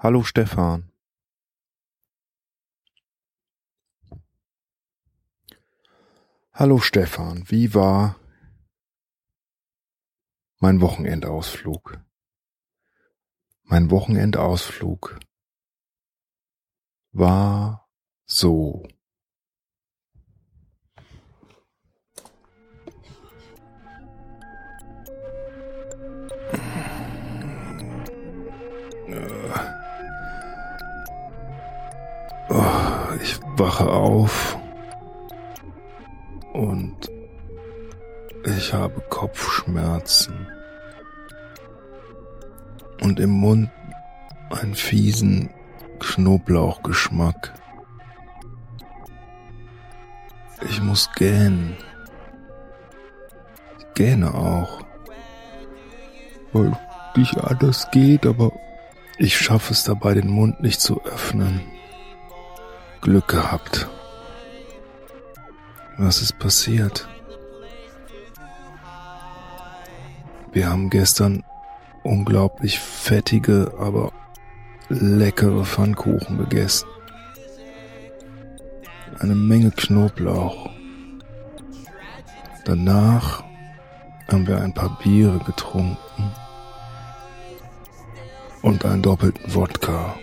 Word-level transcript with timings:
Hallo 0.00 0.22
Stefan. 0.22 0.92
Hallo 6.52 6.78
Stefan, 6.78 7.42
wie 7.50 7.74
war 7.74 8.14
mein 10.58 10.80
Wochenendausflug? 10.80 12.00
Mein 13.64 13.90
Wochenendausflug 13.90 15.18
war 17.10 17.90
so. 18.24 18.86
Ich 33.20 33.40
wache 33.56 33.90
auf 33.90 34.56
und 36.52 37.10
ich 38.44 38.72
habe 38.72 39.00
Kopfschmerzen 39.08 40.46
und 43.00 43.20
im 43.20 43.30
Mund 43.30 43.70
einen 44.50 44.74
fiesen 44.74 45.50
Knoblauchgeschmack. 45.98 47.54
Ich 50.68 50.80
muss 50.80 51.10
gähnen. 51.14 51.76
Ich 53.78 53.94
gähne 53.94 54.34
auch. 54.34 54.80
Weil 56.52 56.76
nicht 57.16 57.36
anders 57.38 57.90
geht, 57.90 58.26
aber 58.26 58.52
ich 59.18 59.36
schaffe 59.36 59.72
es 59.72 59.84
dabei, 59.84 60.14
den 60.14 60.28
Mund 60.28 60.60
nicht 60.60 60.80
zu 60.80 61.02
öffnen. 61.04 61.60
Glück 63.00 63.28
gehabt. 63.28 63.88
Was 65.96 66.22
ist 66.22 66.38
passiert? 66.38 67.08
Wir 70.52 70.70
haben 70.70 70.90
gestern 70.90 71.44
unglaublich 72.02 72.78
fettige, 72.78 73.72
aber 73.78 74.12
leckere 74.88 75.64
Pfannkuchen 75.64 76.38
gegessen. 76.38 76.88
Eine 79.18 79.34
Menge 79.34 79.70
Knoblauch. 79.70 80.70
Danach 82.64 83.44
haben 84.30 84.46
wir 84.46 84.60
ein 84.60 84.74
paar 84.74 84.98
Biere 85.02 85.38
getrunken 85.38 86.32
und 88.62 88.84
einen 88.84 89.02
doppelten 89.02 89.54
Wodka. 89.54 90.16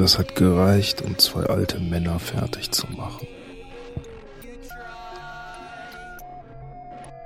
Das 0.00 0.18
hat 0.18 0.34
gereicht, 0.34 1.02
um 1.02 1.18
zwei 1.18 1.42
alte 1.42 1.78
Männer 1.78 2.18
fertig 2.18 2.70
zu 2.70 2.86
machen. 2.86 3.26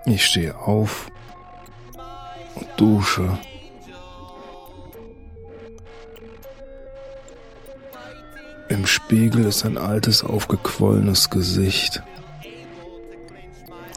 Ich 0.07 0.27
stehe 0.27 0.59
auf 0.59 1.07
und 2.57 2.67
dusche. 2.77 3.39
Im 8.69 8.87
Spiegel 8.87 9.45
ist 9.45 9.65
ein 9.65 9.79
altes, 9.79 10.25
aufgequollenes 10.25 11.31
Gesicht. 11.31 12.03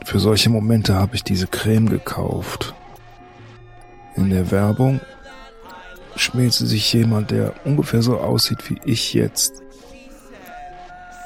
Für 0.06 0.20
solche 0.20 0.52
Momente 0.52 0.94
habe 0.94 1.16
ich 1.16 1.24
diese 1.24 1.48
Creme 1.48 1.90
gekauft. 1.90 2.76
In 4.16 4.30
der 4.30 4.52
Werbung 4.52 5.02
schmiert 6.28 6.54
sie 6.54 6.68
sich 6.68 6.92
jemand, 6.92 7.32
der 7.32 7.54
ungefähr 7.64 8.02
so 8.02 8.20
aussieht 8.20 8.70
wie 8.70 8.80
ich 8.84 9.14
jetzt. 9.14 9.62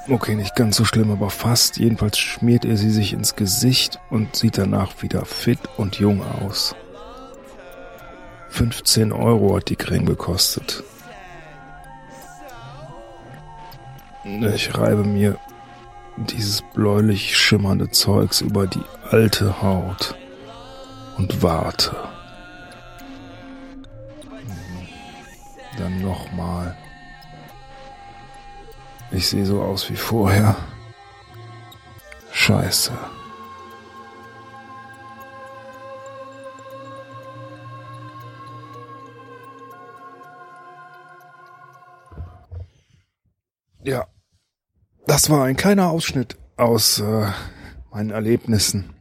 Okay, 0.09 0.35
nicht 0.35 0.55
ganz 0.55 0.77
so 0.77 0.85
schlimm, 0.85 1.11
aber 1.11 1.29
fast. 1.29 1.77
Jedenfalls 1.77 2.17
schmiert 2.17 2.65
er 2.65 2.77
sie 2.77 2.91
sich 2.91 3.13
ins 3.13 3.35
Gesicht 3.35 3.99
und 4.09 4.35
sieht 4.35 4.57
danach 4.57 5.01
wieder 5.01 5.25
fit 5.25 5.59
und 5.77 5.95
jung 5.97 6.21
aus. 6.23 6.75
15 8.49 9.11
Euro 9.11 9.55
hat 9.55 9.69
die 9.69 9.75
Creme 9.75 10.05
gekostet. 10.05 10.83
Ich 14.23 14.77
reibe 14.77 15.03
mir 15.03 15.37
dieses 16.17 16.61
bläulich 16.61 17.35
schimmernde 17.35 17.89
Zeugs 17.89 18.41
über 18.41 18.67
die 18.67 18.83
alte 19.09 19.61
Haut 19.61 20.15
und 21.17 21.41
warte. 21.41 22.10
Dann 25.81 25.99
nochmal. 25.99 26.77
Ich 29.09 29.27
sehe 29.27 29.47
so 29.47 29.63
aus 29.63 29.89
wie 29.89 29.95
vorher. 29.95 30.55
Scheiße. 32.31 32.91
Ja, 43.83 44.05
das 45.07 45.31
war 45.31 45.45
ein 45.45 45.57
kleiner 45.57 45.89
Ausschnitt 45.89 46.37
aus 46.57 46.99
äh, 46.99 47.27
meinen 47.89 48.11
Erlebnissen 48.11 48.93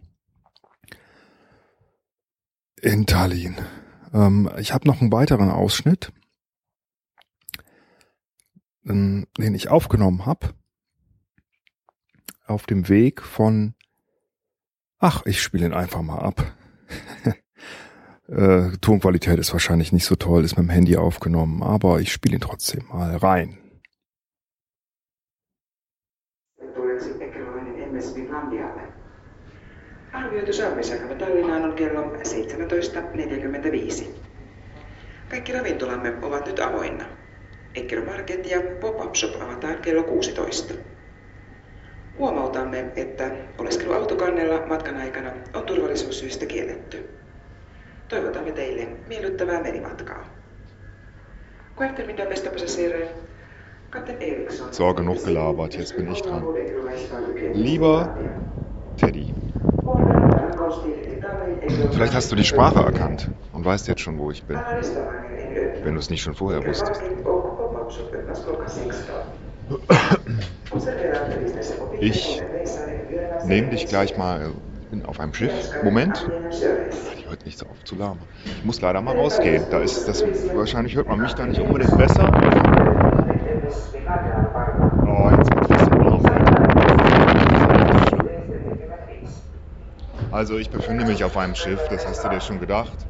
in 2.80 3.04
Tallinn. 3.04 3.58
Ähm, 4.14 4.50
ich 4.56 4.72
habe 4.72 4.88
noch 4.88 5.02
einen 5.02 5.12
weiteren 5.12 5.50
Ausschnitt, 5.50 6.10
den 8.92 9.54
ich 9.54 9.68
aufgenommen 9.68 10.26
habe 10.26 10.54
auf 12.46 12.66
dem 12.66 12.88
Weg 12.88 13.22
von 13.22 13.74
Ach, 15.02 15.24
ich 15.24 15.40
spiele 15.40 15.64
ihn 15.64 15.72
einfach 15.72 16.02
mal 16.02 16.18
ab. 16.18 16.44
äh, 18.28 18.76
Tonqualität 18.82 19.38
ist 19.38 19.54
wahrscheinlich 19.54 19.92
nicht 19.92 20.04
so 20.04 20.14
toll, 20.14 20.44
ist 20.44 20.58
mit 20.58 20.66
dem 20.66 20.70
Handy 20.70 20.98
aufgenommen, 20.98 21.62
aber 21.62 22.00
ich 22.00 22.12
spiele 22.12 22.36
ihn 22.36 22.42
trotzdem 22.42 22.86
mal 22.88 23.16
rein. 23.16 23.56
Arvioitu 30.12 30.52
saamisäämme 30.52 31.14
Tallinnaan 31.14 31.64
on 31.64 31.74
kello 31.74 32.02
17.45. 32.02 34.04
Kaikki 35.28 35.52
ravintolamme 35.52 36.12
ovat 36.22 36.46
nyt 36.46 36.60
avoinna. 36.60 37.19
Ekkero 37.74 38.04
Market 38.04 38.50
ja 38.50 38.60
Pop-Up 38.80 39.14
Shop 39.14 39.42
avataan 39.42 39.78
kello 39.78 40.02
16. 40.02 40.74
Huomautamme, 42.18 42.92
että 42.96 43.30
oleskelu 43.58 43.92
autokannella 43.92 44.66
matkan 44.66 44.96
aikana 44.96 45.32
on 45.54 45.62
turvallisuussyistä 45.62 46.46
kielletty. 46.46 47.08
Toivotamme 48.08 48.52
teille 48.52 48.88
miellyttävää 49.08 49.62
merimatkaa. 49.62 50.24
So, 54.70 54.94
genug 54.94 55.24
gelabert, 55.24 55.74
jetzt 55.74 55.96
bin 55.96 56.12
ich 56.12 56.22
dran. 56.22 56.42
Lieber 57.54 58.06
Teddy, 59.00 59.34
vielleicht 61.90 62.14
hast 62.14 62.30
du 62.32 62.36
die 62.36 62.44
Sprache 62.44 62.80
erkannt 62.80 63.30
und 63.52 63.64
weißt 63.64 63.88
jetzt 63.88 64.00
schon, 64.00 64.18
wo 64.18 64.30
ich 64.30 64.44
bin, 64.44 64.58
wenn 65.84 65.94
du 65.94 66.00
es 66.00 66.10
nicht 66.10 66.22
schon 66.22 66.34
vorher 66.34 66.66
wusstest. 66.66 67.02
Ich 72.00 72.42
nehme 73.44 73.68
dich 73.68 73.86
gleich 73.86 74.16
mal, 74.16 74.52
ich 74.80 74.88
bin 74.88 75.04
auf 75.04 75.20
einem 75.20 75.34
Schiff. 75.34 75.52
Moment. 75.82 76.30
Die 77.18 77.28
hört 77.28 77.44
nicht 77.44 77.58
so 77.58 77.66
auf 77.66 77.84
zu 77.84 77.94
labern. 77.94 78.26
Ich 78.44 78.64
muss 78.64 78.80
leider 78.80 79.02
mal 79.02 79.12
rausgehen. 79.12 79.66
Da 79.68 79.80
ist 79.80 80.08
das, 80.08 80.24
wahrscheinlich 80.54 80.96
hört 80.96 81.08
man 81.08 81.20
mich 81.20 81.34
da 81.34 81.46
nicht 81.46 81.60
unbedingt 81.60 81.96
besser. 81.98 82.30
Oh, 85.06 85.30
jetzt 85.30 85.54
wird 85.54 85.70
das 85.70 85.90
Also 90.30 90.58
ich 90.58 90.70
befinde 90.70 91.04
mich 91.04 91.24
auf 91.24 91.36
einem 91.36 91.54
Schiff, 91.54 91.88
das 91.88 92.06
hast 92.06 92.24
du 92.24 92.28
dir 92.28 92.40
schon 92.40 92.60
gedacht. 92.60 93.06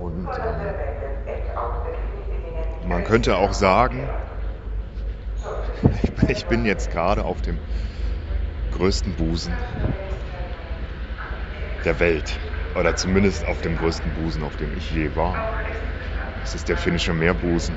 Und 0.00 0.28
ähm, 0.28 0.74
man 2.88 3.04
könnte 3.04 3.36
auch 3.36 3.52
sagen, 3.52 4.08
ich 6.28 6.46
bin 6.46 6.64
jetzt 6.64 6.90
gerade 6.90 7.24
auf 7.24 7.42
dem 7.42 7.58
größten 8.76 9.14
Busen 9.14 9.52
der 11.84 11.98
Welt. 12.00 12.38
Oder 12.78 12.94
zumindest 12.96 13.46
auf 13.46 13.60
dem 13.62 13.76
größten 13.76 14.12
Busen, 14.12 14.42
auf 14.44 14.56
dem 14.56 14.76
ich 14.76 14.90
je 14.92 15.14
war. 15.16 15.36
Das 16.40 16.54
ist 16.54 16.68
der 16.68 16.76
finnische 16.76 17.12
Meerbusen. 17.12 17.74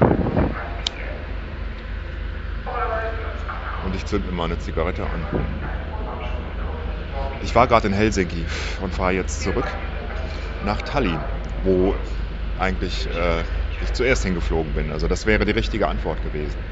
Und 3.85 3.95
ich 3.95 4.06
zünd 4.06 4.25
mir 4.27 4.31
mal 4.31 4.45
eine 4.45 4.59
Zigarette 4.59 5.03
an. 5.03 5.25
Ich 7.41 7.56
war 7.56 7.68
gerade 7.68 7.88
in 7.88 7.94
Helsinki 7.94 8.45
und 8.81 8.94
fahre 8.94 9.13
jetzt 9.13 9.41
zurück. 9.41 9.65
nach 10.63 10.81
Tallinn, 10.83 11.19
wo 11.63 11.96
eigentlich 12.58 13.08
äh, 13.08 13.44
ich 13.81 13.94
zuerst 13.94 14.24
hingeflogen 14.24 14.74
bin. 14.74 14.92
Also 14.92 15.08
das 15.08 15.25
wäre 15.25 15.46
die 15.46 15.52
richtige 15.52 15.88
Antwort 15.88 16.22
gewesen. 16.22 16.63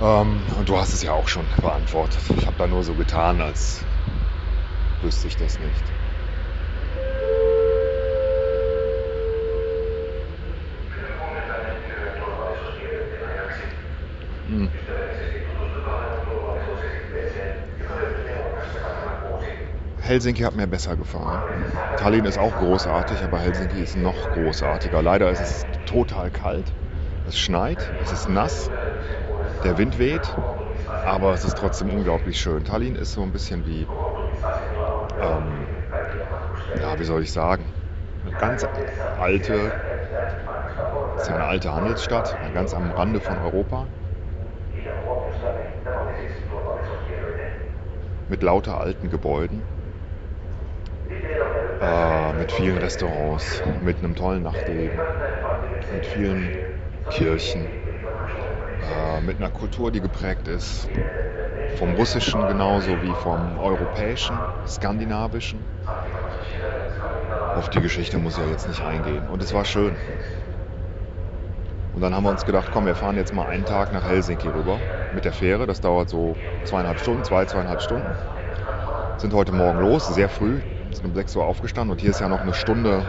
Ähm, 0.00 0.42
und 0.56 0.68
du 0.68 0.76
hast 0.78 0.92
es 0.92 1.02
ja 1.02 1.12
auch 1.12 1.28
schon 1.28 1.46
beantwortet. 1.60 2.22
Ich 2.36 2.46
habe 2.46 2.56
da 2.56 2.66
nur 2.66 2.82
so 2.82 2.94
getan, 2.94 3.40
als 3.40 3.84
wüsste 5.00 5.26
ich 5.28 5.36
das 5.36 5.58
nicht. 5.58 5.84
Helsinki 20.10 20.42
hat 20.42 20.56
mir 20.56 20.66
besser 20.66 20.96
gefallen. 20.96 21.40
Tallinn 21.94 22.24
ist 22.24 22.36
auch 22.36 22.56
großartig, 22.56 23.22
aber 23.22 23.38
Helsinki 23.38 23.80
ist 23.80 23.94
noch 23.94 24.32
großartiger. 24.32 25.00
Leider 25.02 25.30
ist 25.30 25.38
es 25.38 25.66
total 25.84 26.32
kalt. 26.32 26.64
Es 27.28 27.38
schneit, 27.38 27.78
es 28.02 28.10
ist 28.10 28.28
nass, 28.28 28.70
der 29.62 29.78
Wind 29.78 30.00
weht, 30.00 30.34
aber 31.04 31.32
es 31.32 31.44
ist 31.44 31.56
trotzdem 31.56 31.90
unglaublich 31.90 32.40
schön. 32.40 32.64
Tallinn 32.64 32.96
ist 32.96 33.12
so 33.12 33.22
ein 33.22 33.30
bisschen 33.30 33.64
wie, 33.64 33.86
ähm, 35.20 35.68
ja, 36.80 36.98
wie 36.98 37.04
soll 37.04 37.22
ich 37.22 37.30
sagen, 37.30 37.70
eine 38.24 38.34
ganz 38.34 38.66
alte, 39.16 39.70
ist 41.20 41.28
ja 41.28 41.36
eine 41.36 41.44
alte 41.44 41.72
Handelsstadt, 41.72 42.36
ganz 42.52 42.74
am 42.74 42.90
Rande 42.90 43.20
von 43.20 43.38
Europa. 43.38 43.86
Mit 48.28 48.42
lauter 48.42 48.80
alten 48.80 49.08
Gebäuden 49.08 49.62
äh, 51.80 52.32
mit 52.34 52.52
vielen 52.52 52.78
Restaurants, 52.78 53.62
mit 53.80 53.98
einem 53.98 54.14
tollen 54.14 54.42
Nachtleben, 54.42 55.08
mit 55.90 56.06
vielen 56.06 56.56
Kirchen, 57.10 57.72
äh, 58.80 59.20
mit 59.20 59.38
einer 59.38 59.50
Kultur, 59.50 59.90
die 59.92 60.00
geprägt 60.00 60.48
ist 60.48 60.90
vom 61.66 61.94
Russischen 61.94 62.46
genauso 62.46 63.02
wie 63.02 63.14
vom 63.14 63.58
Europäischen, 63.58 64.48
Skandinavischen. 64.66 65.66
Auf 67.52 67.68
die 67.68 67.80
Geschichte 67.80 68.18
muss 68.18 68.34
ich 68.36 68.40
ja 68.44 68.46
jetzt 68.48 68.66
nicht 68.66 68.82
eingehen. 68.84 69.28
Und 69.28 69.42
es 69.42 69.52
war 69.52 69.64
schön. 69.64 69.98
Und 71.92 72.00
dann 72.02 72.14
haben 72.14 72.24
wir 72.24 72.30
uns 72.30 72.44
gedacht, 72.44 72.70
komm, 72.70 72.86
wir 72.86 72.94
fahren 72.96 73.16
jetzt 73.16 73.32
mal 73.32 73.46
einen 73.46 73.64
Tag 73.66 73.92
nach 73.92 74.04
Helsinki 74.04 74.48
rüber 74.48 74.84
mit 75.10 75.24
der 75.24 75.32
Fähre. 75.32 75.66
Das 75.66 75.80
dauert 75.80 76.08
so 76.08 76.38
zweieinhalb 76.64 76.98
Stunden, 77.00 77.24
zwei, 77.24 77.46
zweieinhalb 77.46 77.80
Stunden. 77.82 78.16
Sind 79.16 79.34
heute 79.34 79.52
Morgen 79.52 79.78
los, 79.80 80.06
sehr 80.06 80.28
früh, 80.28 80.62
sind 80.92 81.06
um 81.06 81.14
6 81.14 81.36
Uhr 81.36 81.44
aufgestanden 81.44 81.92
und 81.92 82.00
hier 82.00 82.10
ist 82.10 82.20
ja 82.20 82.28
noch 82.28 82.40
eine 82.40 82.54
Stunde, 82.54 83.02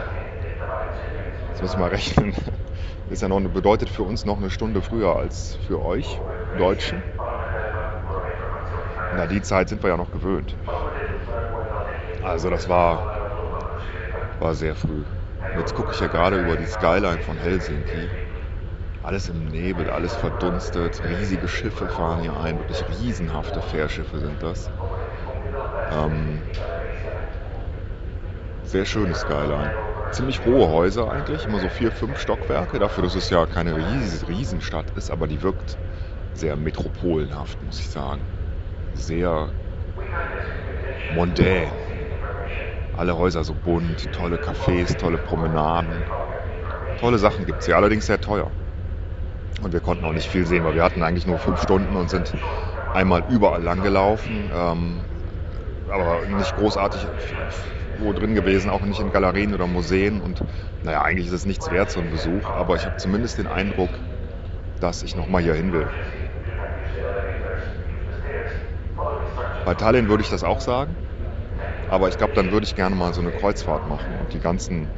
jetzt 1.50 1.62
müssen 1.62 1.76
wir 1.76 1.80
mal 1.80 1.90
rechnen, 1.90 2.34
ist 3.10 3.22
ja 3.22 3.28
noch 3.28 3.40
bedeutet 3.40 3.88
für 3.88 4.02
uns 4.02 4.24
noch 4.24 4.38
eine 4.38 4.50
Stunde 4.50 4.82
früher 4.82 5.16
als 5.16 5.56
für 5.66 5.84
euch 5.84 6.20
Deutschen. 6.58 7.02
Na, 9.16 9.26
die 9.26 9.42
Zeit 9.42 9.68
sind 9.68 9.82
wir 9.82 9.90
ja 9.90 9.96
noch 9.96 10.10
gewöhnt. 10.12 10.54
Also 12.22 12.50
das 12.50 12.68
war, 12.68 13.02
war 14.40 14.54
sehr 14.54 14.74
früh. 14.74 15.02
Jetzt 15.58 15.74
gucke 15.74 15.90
ich 15.92 16.00
ja 16.00 16.06
gerade 16.06 16.40
über 16.40 16.56
die 16.56 16.66
Skyline 16.66 17.18
von 17.18 17.36
Helsinki. 17.36 18.08
Alles 19.02 19.28
im 19.28 19.48
Nebel, 19.48 19.90
alles 19.90 20.14
verdunstet, 20.14 21.02
riesige 21.04 21.48
Schiffe 21.48 21.88
fahren 21.88 22.20
hier 22.20 22.36
ein, 22.40 22.58
wirklich 22.58 22.84
riesenhafte 23.00 23.60
Fährschiffe 23.60 24.18
sind 24.20 24.42
das. 24.42 24.70
Ähm, 25.90 26.40
sehr 28.72 28.86
schöne 28.86 29.14
Skyline. 29.14 29.74
Ziemlich 30.10 30.44
hohe 30.44 30.68
Häuser 30.68 31.10
eigentlich, 31.10 31.46
immer 31.46 31.60
so 31.60 31.68
vier, 31.68 31.92
fünf 31.92 32.18
Stockwerke, 32.20 32.78
dafür, 32.78 33.04
dass 33.04 33.14
es 33.14 33.30
ja 33.30 33.46
keine 33.46 33.76
Ries 33.76 34.26
Riesenstadt 34.28 34.90
ist, 34.92 35.10
aber 35.10 35.28
die 35.28 35.42
wirkt 35.42 35.78
sehr 36.34 36.56
metropolenhaft, 36.56 37.62
muss 37.62 37.80
ich 37.80 37.88
sagen. 37.88 38.26
Sehr 38.92 39.54
mondän. 41.08 41.72
Alle 42.92 43.16
Häuser 43.16 43.44
so 43.44 43.54
bunt, 43.54 44.12
tolle 44.12 44.36
Cafés, 44.36 44.96
tolle 44.96 45.18
Promenaden. 45.18 46.04
Tolle 46.96 47.18
Sachen 47.18 47.46
gibt 47.46 47.60
es 47.60 47.66
hier, 47.66 47.76
allerdings 47.76 48.06
sehr 48.06 48.20
teuer. 48.20 48.52
Und 49.62 49.72
wir 49.72 49.80
konnten 49.80 50.04
auch 50.04 50.12
nicht 50.12 50.28
viel 50.28 50.46
sehen, 50.46 50.64
weil 50.64 50.74
wir 50.74 50.84
hatten 50.84 51.02
eigentlich 51.02 51.26
nur 51.26 51.38
fünf 51.38 51.60
Stunden 51.62 51.96
und 51.96 52.08
sind 52.08 52.36
einmal 52.92 53.24
überall 53.28 53.62
lang 53.62 53.82
gelaufen. 53.82 54.50
Ähm, 54.52 55.06
aber 55.88 56.26
nicht 56.26 56.54
großartig 56.54 57.08
wo 58.02 58.12
drin 58.12 58.34
gewesen, 58.34 58.70
auch 58.70 58.84
nicht 58.84 59.00
in 59.00 59.10
Galerien 59.10 59.54
oder 59.54 59.66
Museen. 59.66 60.20
Und 60.20 60.42
naja, 60.82 61.02
eigentlich 61.02 61.26
ist 61.28 61.32
es 61.32 61.46
nichts 61.46 61.70
wert, 61.70 61.90
so 61.90 62.00
ein 62.00 62.10
Besuch, 62.10 62.50
aber 62.50 62.76
ich 62.76 62.86
habe 62.86 62.96
zumindest 62.96 63.38
den 63.38 63.46
Eindruck, 63.48 64.04
dass 64.80 65.02
ich 65.02 65.14
nochmal 65.16 65.42
hier 65.42 65.54
hin 65.54 65.72
will. 65.72 65.92
Bei 69.64 69.74
Tallinn 69.74 70.08
würde 70.08 70.22
ich 70.22 70.28
das 70.28 70.42
auch 70.44 70.60
sagen, 70.60 70.98
aber 71.88 72.08
ich 72.08 72.18
glaube, 72.18 72.34
dann 72.34 72.50
würde 72.52 72.64
ich 72.66 72.74
gerne 72.76 72.96
mal 72.96 73.14
so 73.14 73.20
eine 73.20 73.32
Kreuzfahrt 73.32 73.86
machen 73.86 74.16
und 74.16 74.32
die 74.34 74.40
ganzen 74.40 74.92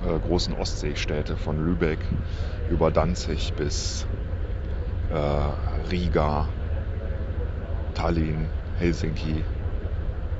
äh, 0.00 0.20
großen 0.20 0.54
Ostseestädte 0.54 1.36
von 1.36 1.58
Lübeck 1.58 2.08
über 2.66 2.90
Danzig 2.92 3.54
bis 3.56 4.08
äh, 5.08 5.14
Riga, 5.16 6.54
Tallinn, 7.94 8.52
Helsinki, 8.72 9.46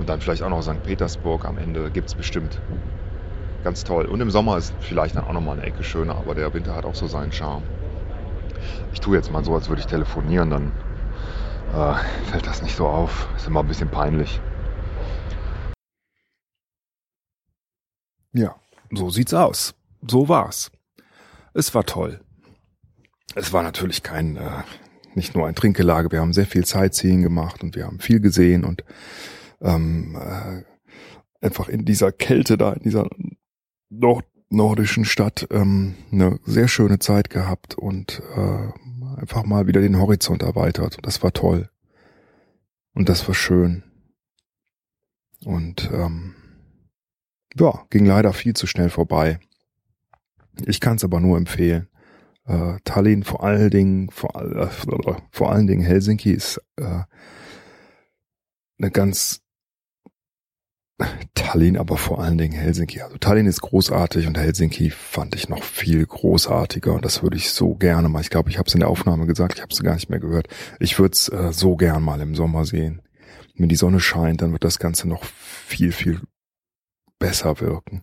und 0.00 0.08
dann 0.08 0.23
vielleicht 0.23 0.43
auch 0.43 0.49
noch 0.49 0.62
St. 0.62 0.82
Petersburg 0.82 1.44
am 1.44 1.58
Ende. 1.58 1.91
Gibt 1.91 2.08
es 2.08 2.14
bestimmt. 2.14 2.58
Ganz 3.62 3.85
toll. 3.85 4.06
Und 4.06 4.23
im 4.23 4.31
Sommer 4.31 4.56
ist 4.56 4.73
vielleicht 4.81 5.14
dann 5.14 5.25
auch 5.25 5.35
nochmal 5.35 5.58
eine 5.58 5.67
Ecke 5.67 5.85
schöner, 5.85 6.17
aber 6.17 6.35
der 6.35 6.55
Winter 6.55 6.75
hat 6.75 6.87
auch 6.87 6.94
so 6.94 7.06
seinen 7.06 7.32
Charme. 7.32 7.62
Ich 8.94 9.00
tue 9.00 9.14
jetzt 9.14 9.31
mal 9.31 9.44
so, 9.44 9.55
als 9.55 9.69
würde 9.69 9.81
ich 9.81 9.87
telefonieren, 9.87 10.49
dann 10.49 10.73
äh, 11.75 11.94
fällt 12.31 12.47
das 12.47 12.62
nicht 12.62 12.75
so 12.75 12.88
auf. 12.88 13.29
Ist 13.37 13.47
immer 13.47 13.61
ein 13.61 13.69
bisschen 13.69 13.91
peinlich. 13.91 14.41
Ja, 18.32 18.55
so 18.91 19.11
sieht's 19.11 19.35
aus. 19.35 19.75
So 20.08 20.31
war's. 20.31 20.70
Es 21.52 21.75
war 21.75 21.85
toll. 21.85 22.20
Es 23.35 23.52
war 23.52 23.62
natürlich 23.62 24.02
kein, 24.02 24.38
äh, 24.38 24.62
nicht 25.14 25.35
nur 25.35 25.47
ein 25.47 25.55
Trinkgelage. 25.55 26.11
Wir 26.11 26.20
haben 26.20 26.32
sehr 26.32 26.47
viel 26.47 26.64
Sightseeing 26.64 27.23
gemacht 27.23 27.62
und 27.62 27.76
wir 27.76 27.85
haben 27.85 28.00
viel 28.00 28.21
gesehen 28.21 28.64
und 28.64 28.83
ähm, 29.61 30.17
äh, 30.17 30.62
einfach 31.45 31.69
in 31.69 31.85
dieser 31.85 32.12
Kälte 32.12 32.57
da, 32.59 32.73
in 32.73 32.83
dieser 32.83 33.09
nord 33.88 34.26
nordischen 34.50 35.05
Stadt 35.05 35.47
ähm, 35.50 35.95
eine 36.11 36.38
sehr 36.45 36.67
schöne 36.67 36.99
Zeit 36.99 37.31
gehabt 37.31 37.76
und 37.76 38.21
äh, 38.37 39.21
einfach 39.21 39.45
mal 39.45 39.67
wieder 39.67 39.81
den 39.81 39.99
Horizont 39.99 40.43
erweitert. 40.43 40.99
Das 41.02 41.23
war 41.23 41.33
toll. 41.33 41.71
Und 42.93 43.09
das 43.09 43.26
war 43.29 43.35
schön. 43.35 43.85
Und 45.45 45.88
ähm, 45.93 46.35
ja, 47.59 47.87
ging 47.90 48.05
leider 48.05 48.33
viel 48.33 48.55
zu 48.55 48.67
schnell 48.67 48.90
vorbei. 48.90 49.38
Ich 50.67 50.81
kann 50.81 50.97
es 50.97 51.05
aber 51.05 51.21
nur 51.21 51.38
empfehlen. 51.38 51.88
Äh, 52.45 52.79
Tallinn 52.85 53.23
vor 53.23 53.45
allen 53.45 53.71
Dingen, 53.71 54.11
vor, 54.11 54.35
äh, 54.35 54.69
vor 55.31 55.52
allen 55.52 55.67
Dingen 55.67 55.83
Helsinki 55.83 56.33
ist 56.33 56.61
äh, 56.76 57.05
eine 58.79 58.90
ganz 58.90 59.39
Tallinn, 61.35 61.76
aber 61.76 61.97
vor 61.97 62.23
allen 62.23 62.38
Dingen 62.38 62.52
Helsinki. 62.52 63.00
Also 63.00 63.16
Tallinn 63.19 63.47
ist 63.47 63.61
großartig 63.61 64.26
und 64.26 64.38
Helsinki 64.38 64.90
fand 64.90 65.35
ich 65.35 65.49
noch 65.49 65.62
viel 65.62 66.04
großartiger 66.07 66.95
und 66.95 67.04
das 67.04 67.23
würde 67.23 67.37
ich 67.37 67.50
so 67.50 67.75
gerne 67.75 68.09
mal. 68.09 68.21
Ich 68.21 68.30
glaube, 68.30 68.50
ich 68.50 68.59
habe 68.59 68.69
es 68.69 68.75
in 68.75 68.80
der 68.80 68.88
Aufnahme 68.88 69.26
gesagt, 69.26 69.54
ich 69.57 69.62
habe 69.62 69.73
es 69.73 69.83
gar 69.83 69.95
nicht 69.95 70.11
mehr 70.11 70.21
gehört. 70.21 70.49
Ich 70.78 70.99
würde 70.99 71.12
es 71.12 71.28
äh, 71.28 71.52
so 71.52 71.76
gern 71.76 72.02
mal 72.02 72.21
im 72.21 72.35
Sommer 72.35 72.64
sehen. 72.64 73.02
Wenn 73.57 73.69
die 73.69 73.76
Sonne 73.76 74.00
scheint, 74.00 74.42
dann 74.42 74.52
wird 74.52 74.64
das 74.64 74.78
Ganze 74.78 75.09
noch 75.09 75.25
viel, 75.25 75.92
viel 75.92 76.21
besser 77.19 77.61
wirken. 77.61 78.02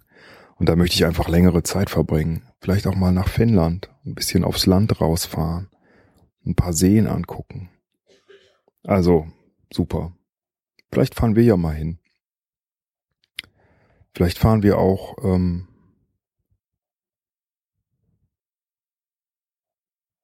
Und 0.58 0.70
da 0.70 0.76
möchte 0.76 0.96
ich 0.96 1.06
einfach 1.06 1.28
längere 1.28 1.64
Zeit 1.64 1.90
verbringen. 1.90 2.44
Vielleicht 2.62 2.88
auch 2.88 2.96
mal 2.96 3.12
nach 3.12 3.28
Finnland, 3.28 3.90
ein 4.06 4.16
bisschen 4.16 4.44
aufs 4.44 4.66
Land 4.66 5.00
rausfahren, 5.00 5.70
ein 6.46 6.56
paar 6.56 6.74
Seen 6.74 7.08
angucken. 7.08 7.70
Also, 8.84 9.28
super. 9.72 10.14
Vielleicht 10.92 11.16
fahren 11.16 11.36
wir 11.36 11.44
ja 11.44 11.58
mal 11.58 11.76
hin. 11.76 12.00
Vielleicht 14.18 14.40
fahren 14.40 14.64
wir 14.64 14.80
auch 14.80 15.16
ähm, 15.24 15.68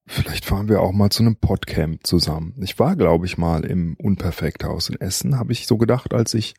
Vielleicht 0.08 0.46
fahren 0.46 0.68
wir 0.68 0.82
auch 0.82 0.94
mal 0.94 1.12
zu 1.12 1.22
einem 1.22 1.36
Podcamp 1.36 2.00
zusammen. 2.08 2.56
Ich 2.64 2.80
war, 2.80 2.96
glaube 2.96 3.28
ich, 3.28 3.38
mal 3.38 3.64
im 3.64 3.96
Unperfekthaus 4.02 4.90
in 4.90 5.00
Essen, 5.00 5.38
habe 5.38 5.52
ich 5.52 5.68
so 5.68 5.78
gedacht, 5.78 6.16
als 6.16 6.34
ich 6.34 6.56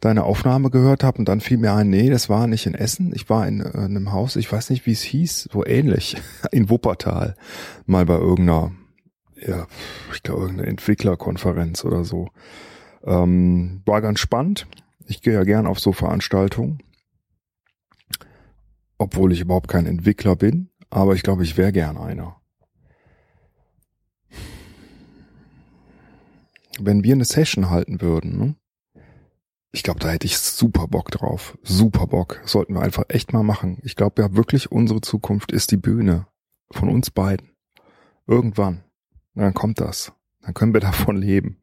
deine 0.00 0.24
Aufnahme 0.24 0.70
gehört 0.70 1.04
habe 1.04 1.18
und 1.18 1.28
dann 1.28 1.42
fiel 1.42 1.58
mir 1.58 1.74
ein, 1.74 1.90
nee, 1.90 2.08
das 2.08 2.30
war 2.30 2.46
nicht 2.46 2.64
in 2.64 2.74
Essen, 2.74 3.12
ich 3.14 3.28
war 3.28 3.46
in, 3.46 3.60
äh, 3.60 3.70
einem 3.76 4.12
Haus, 4.12 4.36
ich 4.36 4.50
weiß 4.50 4.70
nicht, 4.70 4.86
wie 4.86 4.92
es 4.92 5.02
hieß, 5.02 5.50
so 5.52 5.66
ähnlich, 5.66 6.16
in 6.50 6.70
Wuppertal, 6.70 7.36
mal 7.84 8.06
bei 8.06 8.16
irgendeiner, 8.16 8.72
ja, 9.36 9.66
ich 10.14 10.22
glaube, 10.22 10.40
irgendeine 10.40 10.70
Entwicklerkonferenz 10.70 11.84
oder 11.84 12.04
so. 12.04 12.30
Ähm, 13.04 13.82
war 13.84 14.00
ganz 14.00 14.20
spannend 14.20 14.66
Ich 15.06 15.22
gehe 15.22 15.34
ja 15.34 15.44
gern 15.44 15.66
auf 15.66 15.80
so 15.80 15.92
Veranstaltungen, 15.92 16.82
obwohl 18.98 19.32
ich 19.32 19.40
überhaupt 19.40 19.68
kein 19.68 19.86
Entwickler 19.86 20.36
bin, 20.36 20.70
aber 20.90 21.14
ich 21.14 21.22
glaube, 21.22 21.42
ich 21.42 21.56
wäre 21.56 21.72
gern 21.72 21.96
einer. 21.96 22.40
Wenn 26.80 27.04
wir 27.04 27.14
eine 27.14 27.24
Session 27.24 27.70
halten 27.70 28.00
würden, 28.00 28.38
ne? 28.38 28.56
ich 29.74 29.82
glaube, 29.82 29.98
da 29.98 30.08
hätte 30.08 30.26
ich 30.26 30.38
super 30.38 30.86
Bock 30.86 31.10
drauf. 31.10 31.58
Super 31.62 32.06
Bock. 32.06 32.40
Sollten 32.44 32.74
wir 32.74 32.82
einfach 32.82 33.04
echt 33.08 33.32
mal 33.32 33.42
machen. 33.42 33.78
Ich 33.82 33.96
glaube 33.96 34.22
ja 34.22 34.34
wirklich, 34.34 34.70
unsere 34.70 35.00
Zukunft 35.00 35.50
ist 35.50 35.72
die 35.72 35.76
Bühne. 35.76 36.28
Von 36.70 36.88
uns 36.88 37.10
beiden. 37.10 37.50
Irgendwann. 38.26 38.84
dann 39.34 39.52
kommt 39.52 39.80
das. 39.80 40.12
Dann 40.42 40.54
können 40.54 40.74
wir 40.74 40.80
davon 40.80 41.16
leben. 41.16 41.60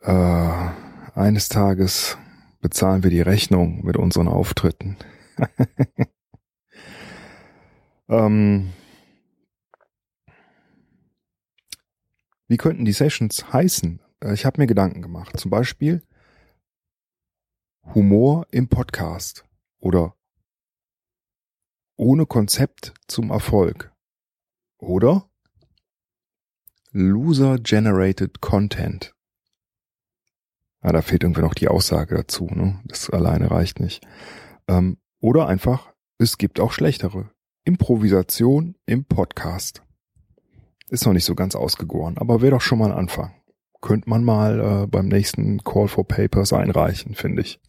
Äh, 0.00 0.68
eines 1.14 1.48
Tages 1.48 2.18
bezahlen 2.60 3.02
wir 3.02 3.10
die 3.10 3.20
Rechnung 3.20 3.84
mit 3.84 3.96
unseren 3.96 4.28
Auftritten. 4.28 4.96
ähm, 8.08 8.72
wie 12.48 12.56
könnten 12.56 12.84
die 12.84 12.92
Sessions 12.92 13.52
heißen? 13.52 14.00
Äh, 14.20 14.34
ich 14.34 14.44
habe 14.44 14.60
mir 14.60 14.66
Gedanken 14.66 15.02
gemacht. 15.02 15.38
Zum 15.38 15.50
Beispiel 15.50 16.02
Humor 17.94 18.46
im 18.50 18.68
Podcast 18.68 19.44
oder 19.78 20.16
ohne 21.96 22.26
Konzept 22.26 22.92
zum 23.06 23.30
Erfolg 23.30 23.92
oder 24.78 25.30
Loser 26.90 27.58
Generated 27.58 28.40
Content. 28.40 29.13
Ah, 30.84 30.92
da 30.92 31.02
fehlt 31.02 31.24
irgendwie 31.24 31.40
noch 31.40 31.54
die 31.54 31.68
Aussage 31.68 32.14
dazu. 32.14 32.46
Ne? 32.46 32.80
Das 32.84 33.10
alleine 33.10 33.50
reicht 33.50 33.80
nicht. 33.80 34.06
Ähm, 34.68 34.98
oder 35.20 35.48
einfach, 35.48 35.92
es 36.18 36.38
gibt 36.38 36.60
auch 36.60 36.70
schlechtere. 36.70 37.30
Improvisation 37.64 38.76
im 38.86 39.04
Podcast. 39.04 39.82
Ist 40.88 41.06
noch 41.06 41.14
nicht 41.14 41.24
so 41.24 41.34
ganz 41.34 41.56
ausgegoren, 41.56 42.18
aber 42.18 42.42
wäre 42.42 42.52
doch 42.52 42.60
schon 42.60 42.78
mal 42.78 42.92
ein 42.92 42.98
Anfang 42.98 43.32
könnte 43.84 44.08
man 44.08 44.24
mal 44.24 44.60
äh, 44.60 44.86
beim 44.86 45.08
nächsten 45.08 45.62
Call 45.62 45.88
for 45.88 46.08
Papers 46.08 46.54
einreichen, 46.54 47.14
finde 47.14 47.42
ich. 47.42 47.60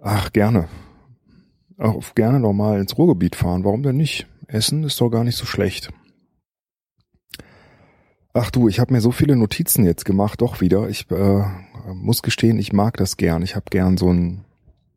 Ach, 0.00 0.30
gerne. 0.32 0.68
Auch 1.78 2.14
gerne 2.14 2.38
nochmal 2.38 2.78
ins 2.78 2.98
Ruhrgebiet 2.98 3.36
fahren. 3.36 3.64
Warum 3.64 3.82
denn 3.82 3.96
nicht? 3.96 4.26
Essen 4.46 4.84
ist 4.84 5.00
doch 5.00 5.08
gar 5.08 5.24
nicht 5.24 5.36
so 5.36 5.46
schlecht. 5.46 5.88
Ach 8.40 8.52
du, 8.52 8.68
ich 8.68 8.78
habe 8.78 8.92
mir 8.92 9.00
so 9.00 9.10
viele 9.10 9.34
Notizen 9.34 9.84
jetzt 9.84 10.04
gemacht, 10.04 10.40
doch 10.40 10.60
wieder. 10.60 10.88
Ich 10.88 11.10
äh, 11.10 11.44
muss 11.92 12.22
gestehen, 12.22 12.60
ich 12.60 12.72
mag 12.72 12.96
das 12.96 13.16
gern. 13.16 13.42
Ich 13.42 13.56
habe 13.56 13.66
gern 13.68 13.96
so 13.96 14.12
ein 14.12 14.44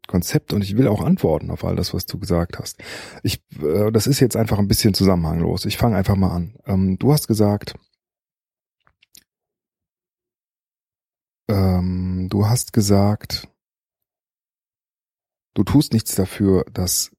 Konzept 0.08 0.54
und 0.54 0.64
ich 0.64 0.78
will 0.78 0.88
auch 0.88 1.02
antworten 1.02 1.50
auf 1.50 1.66
all 1.66 1.76
das, 1.76 1.92
was 1.92 2.06
du 2.06 2.20
gesagt 2.20 2.60
hast. 2.60 2.78
Ich, 3.24 3.42
äh, 3.60 3.92
das 3.92 4.06
ist 4.06 4.20
jetzt 4.20 4.36
einfach 4.36 4.60
ein 4.60 4.68
bisschen 4.68 4.94
zusammenhanglos. 4.94 5.66
Ich 5.66 5.78
fange 5.78 5.98
einfach 5.98 6.16
mal 6.16 6.30
an. 6.36 6.56
Ähm, 6.68 7.00
du 7.00 7.12
hast 7.14 7.28
gesagt, 7.28 7.74
ähm, 11.50 12.28
du 12.30 12.46
hast 12.48 12.74
gesagt, 12.74 13.48
du 15.56 15.64
tust 15.64 15.94
nichts 15.94 16.14
dafür, 16.14 16.64
dass 16.72 17.12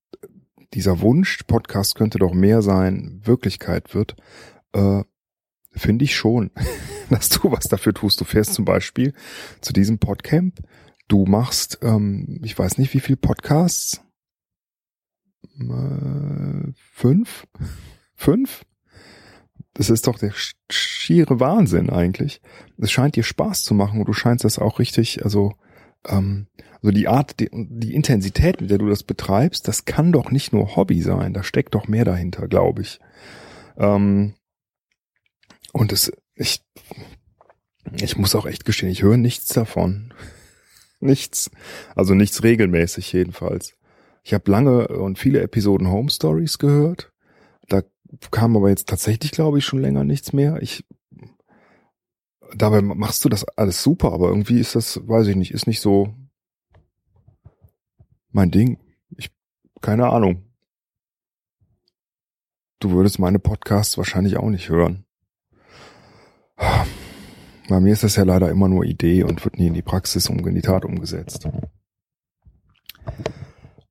dieser 0.72 1.00
Wunsch, 1.00 1.42
Podcast 1.48 1.96
könnte 1.96 2.18
doch 2.18 2.32
mehr 2.32 2.62
sein, 2.62 3.20
Wirklichkeit 3.24 3.92
wird. 3.92 4.14
Äh, 4.72 5.02
Finde 5.74 6.04
ich 6.04 6.14
schon, 6.14 6.50
dass 7.10 7.28
du 7.28 7.50
was 7.50 7.64
dafür 7.64 7.94
tust. 7.94 8.20
Du 8.20 8.24
fährst 8.24 8.54
zum 8.54 8.64
Beispiel 8.64 9.14
zu 9.60 9.72
diesem 9.72 9.98
Podcamp. 9.98 10.60
Du 11.08 11.24
machst, 11.26 11.78
ähm, 11.82 12.40
ich 12.42 12.58
weiß 12.58 12.78
nicht, 12.78 12.94
wie 12.94 13.00
viel 13.00 13.16
Podcasts. 13.16 14.02
Äh, 15.58 16.72
fünf? 16.74 17.46
Fünf? 18.14 18.64
Das 19.74 19.88
ist 19.88 20.06
doch 20.06 20.18
der 20.18 20.32
schiere 20.70 21.40
Wahnsinn 21.40 21.90
eigentlich. 21.90 22.42
Es 22.78 22.92
scheint 22.92 23.16
dir 23.16 23.22
Spaß 23.22 23.64
zu 23.64 23.74
machen 23.74 24.00
und 24.00 24.08
du 24.08 24.12
scheinst 24.12 24.44
das 24.44 24.58
auch 24.58 24.78
richtig, 24.78 25.24
also, 25.24 25.54
ähm, 26.06 26.46
also 26.82 26.90
die 26.90 27.08
Art, 27.08 27.40
die, 27.40 27.48
die 27.52 27.94
Intensität, 27.94 28.60
mit 28.60 28.70
der 28.70 28.78
du 28.78 28.88
das 28.88 29.02
betreibst, 29.02 29.66
das 29.68 29.84
kann 29.86 30.12
doch 30.12 30.30
nicht 30.30 30.52
nur 30.52 30.76
Hobby 30.76 31.00
sein. 31.00 31.32
Da 31.32 31.42
steckt 31.42 31.74
doch 31.74 31.88
mehr 31.88 32.04
dahinter, 32.04 32.48
glaube 32.48 32.82
ich. 32.82 33.00
Ähm, 33.78 34.34
und 35.72 35.92
es, 35.92 36.12
ich, 36.34 36.62
ich 37.92 38.16
muss 38.16 38.34
auch 38.34 38.46
echt 38.46 38.64
gestehen, 38.64 38.90
ich 38.90 39.02
höre 39.02 39.16
nichts 39.16 39.48
davon. 39.48 40.14
nichts. 41.00 41.50
Also 41.96 42.14
nichts 42.14 42.42
regelmäßig 42.42 43.12
jedenfalls. 43.12 43.74
Ich 44.22 44.34
habe 44.34 44.50
lange 44.50 44.88
und 44.88 45.18
viele 45.18 45.40
Episoden 45.40 45.88
Home 45.88 46.10
Stories 46.10 46.58
gehört. 46.58 47.12
Da 47.68 47.82
kam 48.30 48.56
aber 48.56 48.68
jetzt 48.68 48.88
tatsächlich, 48.88 49.32
glaube 49.32 49.58
ich, 49.58 49.64
schon 49.64 49.80
länger 49.80 50.04
nichts 50.04 50.32
mehr. 50.32 50.62
Ich 50.62 50.84
dabei 52.54 52.82
machst 52.82 53.24
du 53.24 53.28
das 53.28 53.44
alles 53.56 53.82
super, 53.82 54.12
aber 54.12 54.28
irgendwie 54.28 54.60
ist 54.60 54.74
das, 54.74 55.00
weiß 55.06 55.26
ich 55.28 55.36
nicht, 55.36 55.52
ist 55.52 55.66
nicht 55.66 55.80
so 55.80 56.14
mein 58.30 58.50
Ding. 58.50 58.78
Ich 59.16 59.30
keine 59.80 60.08
Ahnung. 60.08 60.44
Du 62.78 62.90
würdest 62.90 63.18
meine 63.18 63.38
Podcasts 63.38 63.96
wahrscheinlich 63.96 64.36
auch 64.36 64.50
nicht 64.50 64.68
hören. 64.68 65.04
Bei 67.68 67.80
mir 67.80 67.92
ist 67.92 68.04
das 68.04 68.16
ja 68.16 68.24
leider 68.24 68.50
immer 68.50 68.68
nur 68.68 68.84
Idee 68.84 69.22
und 69.22 69.44
wird 69.44 69.58
nie 69.58 69.68
in 69.68 69.74
die 69.74 69.82
Praxis 69.82 70.28
um 70.28 70.46
in 70.46 70.54
die 70.54 70.62
Tat 70.62 70.84
umgesetzt. 70.84 71.48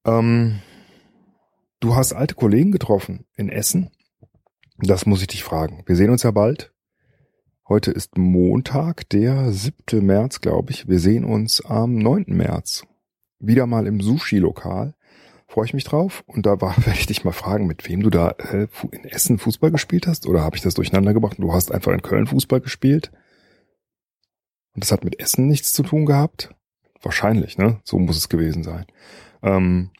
Ähm, 0.05 0.59
du 1.79 1.95
hast 1.95 2.13
alte 2.13 2.35
Kollegen 2.35 2.71
getroffen 2.71 3.25
in 3.35 3.49
Essen. 3.49 3.89
Das 4.77 5.05
muss 5.05 5.21
ich 5.21 5.27
dich 5.27 5.43
fragen. 5.43 5.83
Wir 5.85 5.95
sehen 5.95 6.09
uns 6.09 6.23
ja 6.23 6.31
bald. 6.31 6.73
Heute 7.67 7.91
ist 7.91 8.17
Montag, 8.17 9.07
der 9.09 9.51
7. 9.51 10.05
März, 10.05 10.41
glaube 10.41 10.71
ich. 10.71 10.87
Wir 10.87 10.99
sehen 10.99 11.23
uns 11.23 11.63
am 11.63 11.95
9. 11.95 12.25
März. 12.27 12.83
Wieder 13.39 13.65
mal 13.65 13.87
im 13.87 14.01
Sushi-Lokal. 14.01 14.93
Freue 15.51 15.65
ich 15.65 15.73
mich 15.73 15.83
drauf. 15.83 16.23
Und 16.27 16.45
da 16.45 16.61
war, 16.61 16.77
werde 16.85 16.97
ich 16.97 17.07
dich 17.07 17.25
mal 17.25 17.33
fragen, 17.33 17.67
mit 17.67 17.89
wem 17.89 18.01
du 18.01 18.09
da 18.09 18.29
äh, 18.37 18.69
in 18.91 19.03
Essen 19.03 19.37
Fußball 19.37 19.69
gespielt 19.69 20.07
hast. 20.07 20.25
Oder 20.25 20.43
habe 20.43 20.55
ich 20.55 20.61
das 20.61 20.75
durcheinander 20.75 21.13
gebracht 21.13 21.39
und 21.39 21.45
du 21.45 21.53
hast 21.53 21.73
einfach 21.73 21.91
in 21.91 22.01
Köln 22.01 22.25
Fußball 22.25 22.61
gespielt? 22.61 23.11
Und 24.73 24.81
das 24.81 24.93
hat 24.93 25.03
mit 25.03 25.19
Essen 25.19 25.47
nichts 25.47 25.73
zu 25.73 25.83
tun 25.83 26.05
gehabt? 26.05 26.55
Wahrscheinlich, 27.01 27.57
ne? 27.57 27.81
So 27.83 27.99
muss 27.99 28.15
es 28.15 28.29
gewesen 28.29 28.63
sein. 28.63 28.85
Ähm, 29.43 29.91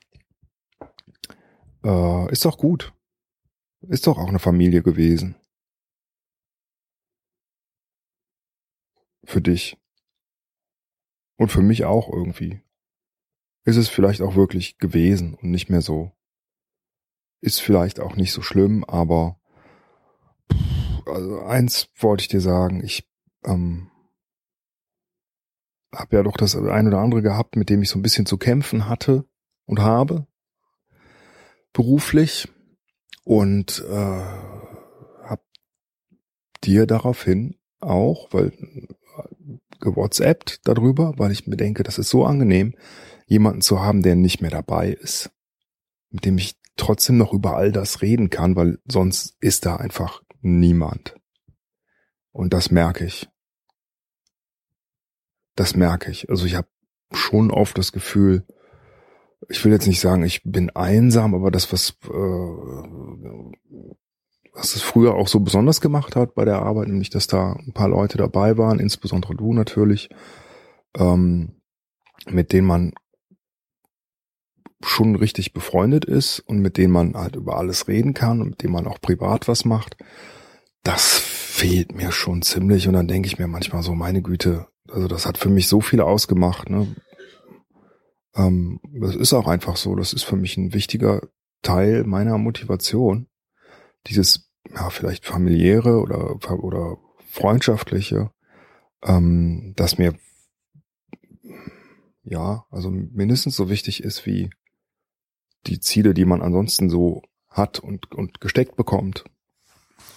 äh, 1.83 2.31
ist 2.31 2.45
doch 2.45 2.57
gut. 2.57 2.93
Ist 3.81 4.07
doch 4.07 4.17
auch 4.17 4.29
eine 4.29 4.39
Familie 4.39 4.81
gewesen. 4.81 5.35
Für 9.25 9.41
dich. 9.41 9.77
Und 11.35 11.51
für 11.51 11.61
mich 11.61 11.83
auch 11.83 12.07
irgendwie. 12.07 12.61
Ist 13.63 13.77
es 13.77 13.89
vielleicht 13.89 14.21
auch 14.21 14.35
wirklich 14.35 14.77
gewesen 14.77 15.35
und 15.35 15.51
nicht 15.51 15.69
mehr 15.69 15.81
so. 15.81 16.11
Ist 17.41 17.61
vielleicht 17.61 17.99
auch 17.99 18.15
nicht 18.15 18.31
so 18.31 18.41
schlimm, 18.41 18.83
aber 18.83 19.39
also 21.05 21.41
eins 21.41 21.89
wollte 21.97 22.21
ich 22.21 22.27
dir 22.27 22.41
sagen, 22.41 22.83
ich 22.83 23.07
ähm, 23.43 23.89
habe 25.93 26.15
ja 26.15 26.23
doch 26.23 26.37
das 26.37 26.55
ein 26.55 26.87
oder 26.87 26.99
andere 26.99 27.21
gehabt, 27.21 27.55
mit 27.55 27.69
dem 27.69 27.81
ich 27.81 27.89
so 27.89 27.99
ein 27.99 28.01
bisschen 28.01 28.25
zu 28.25 28.37
kämpfen 28.37 28.87
hatte 28.87 29.25
und 29.65 29.79
habe. 29.79 30.27
Beruflich 31.73 32.47
und 33.23 33.83
äh, 33.89 34.23
hab 35.23 35.41
dir 36.63 36.85
daraufhin 36.85 37.55
auch, 37.79 38.27
weil 38.31 38.47
äh, 38.47 39.57
gewhatsappt 39.79 40.67
darüber, 40.67 41.13
weil 41.17 41.31
ich 41.31 41.47
mir 41.47 41.57
denke, 41.57 41.83
das 41.83 41.97
ist 41.97 42.09
so 42.09 42.25
angenehm, 42.25 42.75
jemanden 43.31 43.61
zu 43.61 43.79
haben, 43.79 44.01
der 44.01 44.15
nicht 44.15 44.41
mehr 44.41 44.51
dabei 44.51 44.89
ist, 44.89 45.31
mit 46.09 46.25
dem 46.25 46.37
ich 46.37 46.59
trotzdem 46.75 47.15
noch 47.15 47.31
über 47.31 47.55
all 47.55 47.71
das 47.71 48.01
reden 48.01 48.29
kann, 48.29 48.57
weil 48.57 48.79
sonst 48.85 49.37
ist 49.39 49.65
da 49.65 49.77
einfach 49.77 50.21
niemand. 50.41 51.15
Und 52.33 52.53
das 52.53 52.71
merke 52.71 53.05
ich. 53.05 53.29
Das 55.55 55.77
merke 55.77 56.11
ich. 56.11 56.29
Also 56.29 56.45
ich 56.45 56.55
habe 56.55 56.67
schon 57.13 57.51
oft 57.51 57.77
das 57.77 57.93
Gefühl, 57.93 58.45
ich 59.47 59.63
will 59.63 59.71
jetzt 59.71 59.87
nicht 59.87 60.01
sagen, 60.01 60.23
ich 60.23 60.43
bin 60.43 60.69
einsam, 60.69 61.33
aber 61.33 61.51
das, 61.51 61.71
was, 61.71 61.91
äh, 62.03 62.11
was 64.53 64.75
es 64.75 64.81
früher 64.81 65.15
auch 65.15 65.29
so 65.29 65.39
besonders 65.39 65.79
gemacht 65.79 66.17
hat 66.17 66.35
bei 66.35 66.43
der 66.43 66.61
Arbeit, 66.61 66.89
nämlich 66.89 67.09
dass 67.09 67.27
da 67.27 67.53
ein 67.53 67.71
paar 67.71 67.87
Leute 67.87 68.17
dabei 68.17 68.57
waren, 68.57 68.79
insbesondere 68.79 69.35
du 69.35 69.53
natürlich, 69.53 70.09
ähm, 70.97 71.61
mit 72.27 72.51
denen 72.51 72.67
man 72.67 72.93
schon 74.83 75.15
richtig 75.15 75.53
befreundet 75.53 76.05
ist 76.05 76.39
und 76.39 76.59
mit 76.59 76.77
denen 76.77 76.93
man 76.93 77.15
halt 77.15 77.35
über 77.35 77.57
alles 77.57 77.87
reden 77.87 78.13
kann 78.13 78.41
und 78.41 78.49
mit 78.49 78.63
denen 78.63 78.73
man 78.73 78.87
auch 78.87 78.99
privat 79.01 79.47
was 79.47 79.65
macht, 79.65 79.97
das 80.83 81.17
fehlt 81.17 81.93
mir 81.93 82.11
schon 82.11 82.41
ziemlich 82.41 82.87
und 82.87 82.93
dann 82.93 83.07
denke 83.07 83.27
ich 83.27 83.37
mir 83.37 83.47
manchmal 83.47 83.83
so, 83.83 83.93
meine 83.93 84.21
Güte, 84.21 84.67
also 84.89 85.07
das 85.07 85.25
hat 85.25 85.37
für 85.37 85.49
mich 85.49 85.67
so 85.67 85.81
viel 85.81 86.01
ausgemacht. 86.01 86.69
Ne? 86.69 86.95
Ähm, 88.35 88.79
das 88.99 89.15
ist 89.15 89.33
auch 89.33 89.47
einfach 89.47 89.77
so. 89.77 89.95
Das 89.95 90.13
ist 90.13 90.23
für 90.23 90.35
mich 90.35 90.57
ein 90.57 90.73
wichtiger 90.73 91.21
Teil 91.61 92.03
meiner 92.03 92.37
Motivation. 92.37 93.27
Dieses, 94.07 94.51
ja, 94.73 94.89
vielleicht 94.89 95.25
familiäre 95.25 95.99
oder, 95.99 96.35
oder 96.63 96.97
freundschaftliche, 97.29 98.31
ähm, 99.03 99.73
das 99.75 99.97
mir, 99.97 100.15
ja, 102.23 102.65
also 102.69 102.89
mindestens 102.89 103.55
so 103.55 103.69
wichtig 103.69 104.03
ist 104.03 104.25
wie 104.25 104.49
die 105.67 105.79
Ziele, 105.79 106.13
die 106.13 106.25
man 106.25 106.41
ansonsten 106.41 106.89
so 106.89 107.21
hat 107.49 107.79
und, 107.79 108.11
und 108.13 108.41
gesteckt 108.41 108.75
bekommt. 108.75 109.25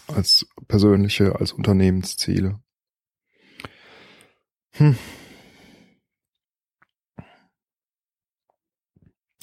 Als 0.06 0.46
persönliche, 0.68 1.38
als 1.40 1.52
Unternehmensziele. 1.52 2.60
Hm. 4.72 4.98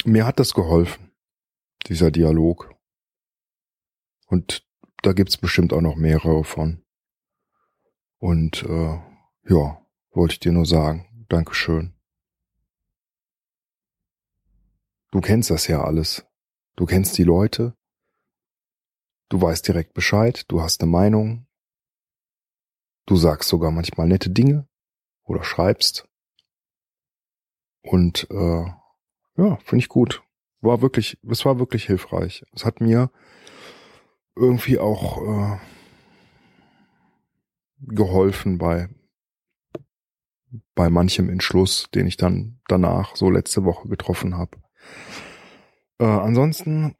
Mir 0.03 0.25
hat 0.25 0.39
das 0.39 0.53
geholfen, 0.53 1.11
dieser 1.87 2.11
Dialog. 2.11 2.73
Und 4.27 4.65
da 5.03 5.13
gibt's 5.13 5.37
bestimmt 5.37 5.73
auch 5.73 5.81
noch 5.81 5.95
mehrere 5.95 6.43
von. 6.43 6.83
Und 8.17 8.63
äh, 8.63 8.99
ja, 9.47 9.85
wollte 10.11 10.33
ich 10.33 10.39
dir 10.39 10.51
nur 10.51 10.65
sagen, 10.65 11.25
Dankeschön. 11.29 12.00
Du 15.11 15.19
kennst 15.19 15.49
das 15.49 15.67
ja 15.67 15.83
alles. 15.83 16.25
Du 16.75 16.85
kennst 16.85 17.17
die 17.17 17.23
Leute. 17.23 17.75
Du 19.29 19.41
weißt 19.41 19.67
direkt 19.67 19.93
Bescheid, 19.93 20.45
du 20.49 20.61
hast 20.61 20.81
eine 20.81 20.91
Meinung. 20.91 21.47
Du 23.05 23.15
sagst 23.15 23.49
sogar 23.49 23.71
manchmal 23.71 24.07
nette 24.07 24.29
Dinge 24.29 24.67
oder 25.23 25.43
schreibst. 25.43 26.07
Und 27.81 28.27
äh, 28.29 28.65
ja, 29.37 29.55
finde 29.57 29.77
ich 29.77 29.89
gut. 29.89 30.23
War 30.61 30.81
wirklich, 30.81 31.17
es 31.29 31.45
war 31.45 31.59
wirklich 31.59 31.85
hilfreich. 31.85 32.43
Es 32.53 32.65
hat 32.65 32.81
mir 32.81 33.09
irgendwie 34.35 34.79
auch 34.79 35.21
äh, 35.21 35.59
geholfen 37.79 38.57
bei 38.57 38.89
bei 40.75 40.89
manchem 40.89 41.29
Entschluss, 41.29 41.89
den 41.93 42.07
ich 42.07 42.17
dann 42.17 42.59
danach 42.67 43.15
so 43.15 43.29
letzte 43.29 43.63
Woche 43.63 43.87
getroffen 43.87 44.37
habe. 44.37 44.57
Äh, 45.99 46.05
ansonsten 46.05 46.95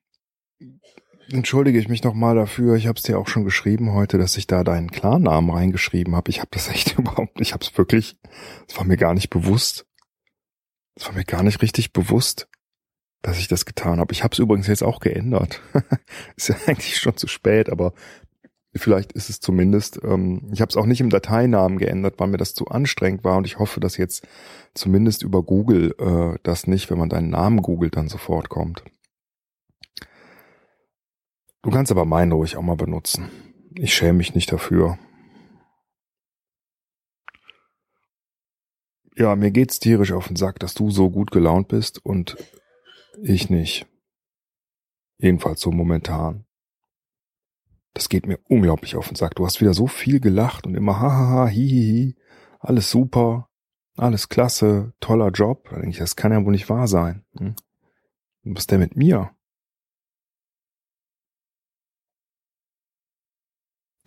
entschuldige 1.32 1.80
ich 1.80 1.88
mich 1.88 2.04
nochmal 2.04 2.36
dafür. 2.36 2.76
Ich 2.76 2.88
habe 2.88 2.98
es 2.98 3.04
dir 3.04 3.18
auch 3.18 3.28
schon 3.28 3.46
geschrieben 3.46 3.94
heute, 3.94 4.18
dass 4.18 4.38
ich 4.38 4.48
da 4.48 4.64
deinen 4.64 4.92
Klarnamen 4.92 5.50
reingeschrieben 5.50 6.16
habe. 6.16 6.30
Ich 6.30 6.40
habe 6.40 6.50
das 6.52 6.70
echt 6.70 6.98
überhaupt, 6.98 7.40
ich 7.42 7.54
habe 7.54 7.64
es 7.64 7.78
wirklich, 7.78 8.18
es 8.68 8.78
war 8.78 8.86
mir 8.86 8.98
gar 8.98 9.14
nicht 9.14 9.30
bewusst. 9.30 9.86
Es 10.96 11.08
war 11.08 11.14
mir 11.14 11.24
gar 11.24 11.44
nicht 11.44 11.62
richtig 11.62 11.94
bewusst, 11.94 12.50
dass 13.22 13.40
ich 13.40 13.48
das 13.48 13.66
getan 13.66 14.00
habe. 14.00 14.14
Ich 14.14 14.24
habe 14.24 14.34
es 14.34 14.40
übrigens 14.40 14.68
jetzt 14.68 14.84
auch 14.84 15.00
geändert. 15.00 15.62
ist 16.36 16.50
ja 16.50 16.56
eigentlich 16.68 16.98
schon 16.98 17.18
zu 17.18 17.28
spät, 17.28 17.70
aber 17.70 17.94
vielleicht 18.74 19.12
ist 19.14 19.30
es 19.30 19.40
zumindest. 19.40 20.00
Ähm, 20.04 20.50
ich 20.54 20.62
habe 20.62 20.70
es 20.70 20.78
auch 20.78 20.86
nicht 20.86 21.02
im 21.02 21.10
Dateinamen 21.10 21.78
geändert, 21.78 22.16
weil 22.18 22.28
mir 22.28 22.38
das 22.38 22.54
zu 22.54 22.68
anstrengend 22.68 23.24
war 23.24 23.38
und 23.38 23.46
ich 23.46 23.60
hoffe, 23.60 23.80
dass 23.80 23.98
jetzt 23.98 24.28
zumindest 24.74 25.24
über 25.24 25.44
Google 25.44 25.94
äh, 26.00 26.40
das 26.44 26.68
nicht, 26.68 26.90
wenn 26.90 26.98
man 26.98 27.10
deinen 27.10 27.30
Namen 27.30 27.62
googelt, 27.62 27.98
dann 27.98 28.08
sofort 28.08 28.50
kommt. 28.50 28.84
Du 31.64 31.70
kannst 31.70 31.92
aber 31.92 32.06
meinen 32.06 32.32
ruhig 32.32 32.58
auch 32.58 32.62
mal 32.62 32.76
benutzen. 32.76 33.30
Ich 33.76 33.94
schäme 33.94 34.18
mich 34.18 34.34
nicht 34.34 34.52
dafür. 34.52 34.98
Ja, 39.16 39.36
mir 39.36 39.52
geht's 39.52 39.80
tierisch 39.80 40.14
auf 40.14 40.28
den 40.28 40.38
Sack, 40.38 40.60
dass 40.60 40.74
du 40.74 40.90
so 40.90 41.10
gut 41.10 41.32
gelaunt 41.32 41.68
bist 41.68 42.04
und 42.04 42.38
ich 43.22 43.50
nicht. 43.50 43.86
Jedenfalls 45.18 45.62
so 45.62 45.72
momentan. 45.72 46.46
Das 47.94 48.10
geht 48.10 48.26
mir 48.26 48.40
unglaublich 48.48 48.96
auf 48.96 49.08
den 49.08 49.16
Sack. 49.16 49.36
Du 49.36 49.46
hast 49.46 49.62
wieder 49.62 49.74
so 49.74 49.88
viel 49.88 50.20
gelacht 50.20 50.66
und 50.66 50.76
immer 50.76 51.00
hahaha, 51.00 51.48
hihihi, 51.48 52.16
alles 52.60 52.90
super, 52.90 53.50
alles 53.98 54.30
klasse, 54.30 54.94
toller 55.00 55.30
Job. 55.30 55.68
Da 55.70 55.76
denke 55.76 55.90
ich, 55.90 55.98
das 55.98 56.16
kann 56.16 56.32
ja 56.32 56.44
wohl 56.46 56.52
nicht 56.52 56.70
wahr 56.70 56.88
sein. 56.88 57.26
Hm? 57.38 57.56
Was 58.44 58.64
ist 58.64 58.72
denn 58.72 58.80
mit 58.80 58.96
mir? 58.96 59.32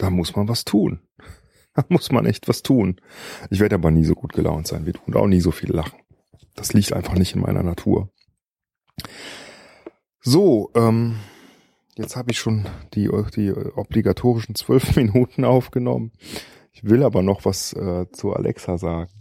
da 0.04 0.10
muss 0.10 0.36
man 0.36 0.48
was 0.48 0.64
tun. 0.64 1.00
Da 1.76 1.84
muss 1.88 2.12
man 2.12 2.24
echt 2.24 2.46
was 2.46 2.62
tun. 2.62 3.00
Ich 3.50 3.58
werde 3.58 3.74
aber 3.74 3.90
nie 3.90 4.04
so 4.04 4.14
gut 4.14 4.32
gelaunt 4.32 4.68
sein 4.68 4.86
wie 4.86 4.92
du 4.92 5.00
und 5.08 5.16
auch 5.16 5.26
nie 5.26 5.40
so 5.40 5.50
viel 5.50 5.72
lachen. 5.72 5.98
Das 6.54 6.72
liegt 6.72 6.92
einfach 6.92 7.14
nicht 7.14 7.34
in 7.34 7.40
meiner 7.40 7.64
Natur. 7.64 8.12
So, 10.20 10.70
ähm, 10.76 11.16
jetzt 11.96 12.16
habe 12.16 12.30
ich 12.30 12.38
schon 12.38 12.66
die, 12.94 13.10
die 13.34 13.52
obligatorischen 13.52 14.54
zwölf 14.54 14.96
Minuten 14.96 15.44
aufgenommen. 15.44 16.12
Ich 16.72 16.84
will 16.84 17.02
aber 17.02 17.22
noch 17.22 17.44
was 17.44 17.72
äh, 17.72 18.10
zu 18.10 18.32
Alexa 18.32 18.78
sagen. 18.78 19.12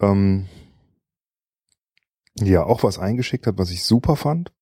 Ähm, 0.00 0.48
ja, 2.38 2.64
auch 2.64 2.82
was 2.82 2.98
eingeschickt 2.98 3.46
hat, 3.46 3.58
was 3.58 3.70
ich 3.70 3.84
super 3.84 4.16
fand. 4.16 4.52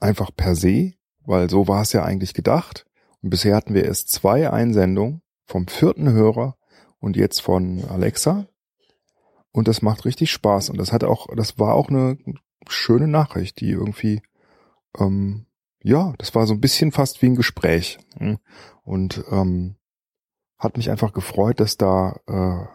Einfach 0.00 0.30
per 0.36 0.54
se, 0.54 0.92
weil 1.24 1.48
so 1.48 1.68
war 1.68 1.82
es 1.82 1.92
ja 1.92 2.04
eigentlich 2.04 2.34
gedacht. 2.34 2.86
Und 3.22 3.30
bisher 3.30 3.56
hatten 3.56 3.74
wir 3.74 3.84
erst 3.84 4.10
zwei 4.10 4.50
Einsendungen 4.50 5.22
vom 5.46 5.68
vierten 5.68 6.12
Hörer 6.12 6.56
und 6.98 7.16
jetzt 7.16 7.40
von 7.40 7.84
Alexa. 7.88 8.46
Und 9.52 9.68
das 9.68 9.80
macht 9.80 10.04
richtig 10.04 10.30
Spaß. 10.32 10.70
Und 10.70 10.78
das 10.78 10.92
hat 10.92 11.04
auch, 11.04 11.28
das 11.34 11.58
war 11.58 11.74
auch 11.74 11.88
eine 11.88 12.18
schöne 12.68 13.08
Nachricht, 13.08 13.60
die 13.60 13.70
irgendwie, 13.70 14.20
ähm, 14.98 15.46
ja, 15.82 16.14
das 16.18 16.34
war 16.34 16.46
so 16.46 16.54
ein 16.54 16.60
bisschen 16.60 16.92
fast 16.92 17.22
wie 17.22 17.26
ein 17.26 17.36
Gespräch. 17.36 17.98
Hm? 18.18 18.38
Und 18.82 19.24
ähm, 19.30 19.76
hat 20.58 20.76
mich 20.76 20.90
einfach 20.90 21.12
gefreut, 21.12 21.60
dass 21.60 21.76
da 21.76 22.20
äh, 22.26 22.66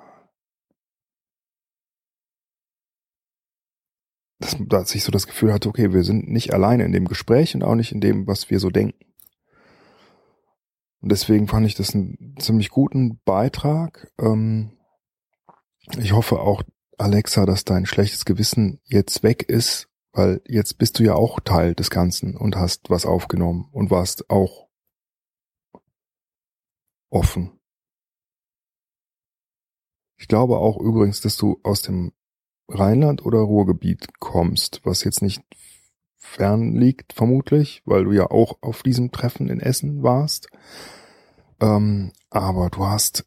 dass, 4.41 4.57
dass 4.59 4.95
ich 4.95 5.03
so 5.03 5.11
das 5.11 5.27
Gefühl 5.27 5.53
hatte, 5.53 5.69
okay, 5.69 5.93
wir 5.93 6.03
sind 6.03 6.29
nicht 6.29 6.53
alleine 6.53 6.83
in 6.83 6.91
dem 6.91 7.07
Gespräch 7.07 7.55
und 7.55 7.63
auch 7.63 7.75
nicht 7.75 7.91
in 7.91 8.01
dem, 8.01 8.27
was 8.27 8.49
wir 8.49 8.59
so 8.59 8.69
denken. 8.69 9.05
Und 11.01 11.11
deswegen 11.11 11.47
fand 11.47 11.65
ich 11.65 11.75
das 11.75 11.95
einen 11.95 12.35
ziemlich 12.39 12.69
guten 12.69 13.19
Beitrag. 13.25 14.11
Ähm, 14.19 14.71
ich 15.97 16.13
hoffe 16.13 16.39
auch, 16.39 16.63
Alexa, 16.97 17.45
dass 17.45 17.65
dein 17.65 17.85
schlechtes 17.85 18.25
Gewissen 18.25 18.79
jetzt 18.83 19.23
weg 19.23 19.43
ist, 19.43 19.87
weil 20.13 20.41
jetzt 20.47 20.77
bist 20.77 20.99
du 20.99 21.03
ja 21.03 21.15
auch 21.15 21.39
Teil 21.39 21.73
des 21.73 21.89
Ganzen 21.89 22.35
und 22.35 22.55
hast 22.55 22.89
was 22.89 23.05
aufgenommen 23.05 23.69
und 23.71 23.91
warst 23.91 24.29
auch 24.29 24.67
offen. 27.09 27.59
Ich 30.17 30.27
glaube 30.27 30.57
auch 30.57 30.79
übrigens, 30.79 31.21
dass 31.21 31.37
du 31.37 31.59
aus 31.63 31.81
dem 31.81 32.13
Rheinland 32.67 33.25
oder 33.25 33.39
Ruhrgebiet 33.39 34.19
kommst, 34.19 34.81
was 34.83 35.03
jetzt 35.03 35.21
nicht 35.21 35.43
fern 36.17 36.75
liegt, 36.75 37.13
vermutlich, 37.13 37.81
weil 37.85 38.05
du 38.05 38.11
ja 38.11 38.29
auch 38.29 38.59
auf 38.61 38.83
diesem 38.83 39.11
Treffen 39.11 39.49
in 39.49 39.59
Essen 39.59 40.03
warst. 40.03 40.47
Ähm, 41.59 42.13
aber 42.29 42.69
du 42.69 42.85
hast 42.85 43.25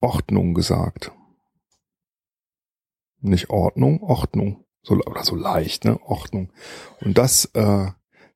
Ordnung 0.00 0.54
gesagt. 0.54 1.12
Nicht 3.20 3.50
Ordnung, 3.50 4.02
Ordnung. 4.02 4.64
So, 4.82 4.94
oder 4.94 5.24
so 5.24 5.36
leicht, 5.36 5.84
ne? 5.84 6.00
Ordnung. 6.02 6.52
Und 7.00 7.18
das 7.18 7.46
äh, 7.54 7.86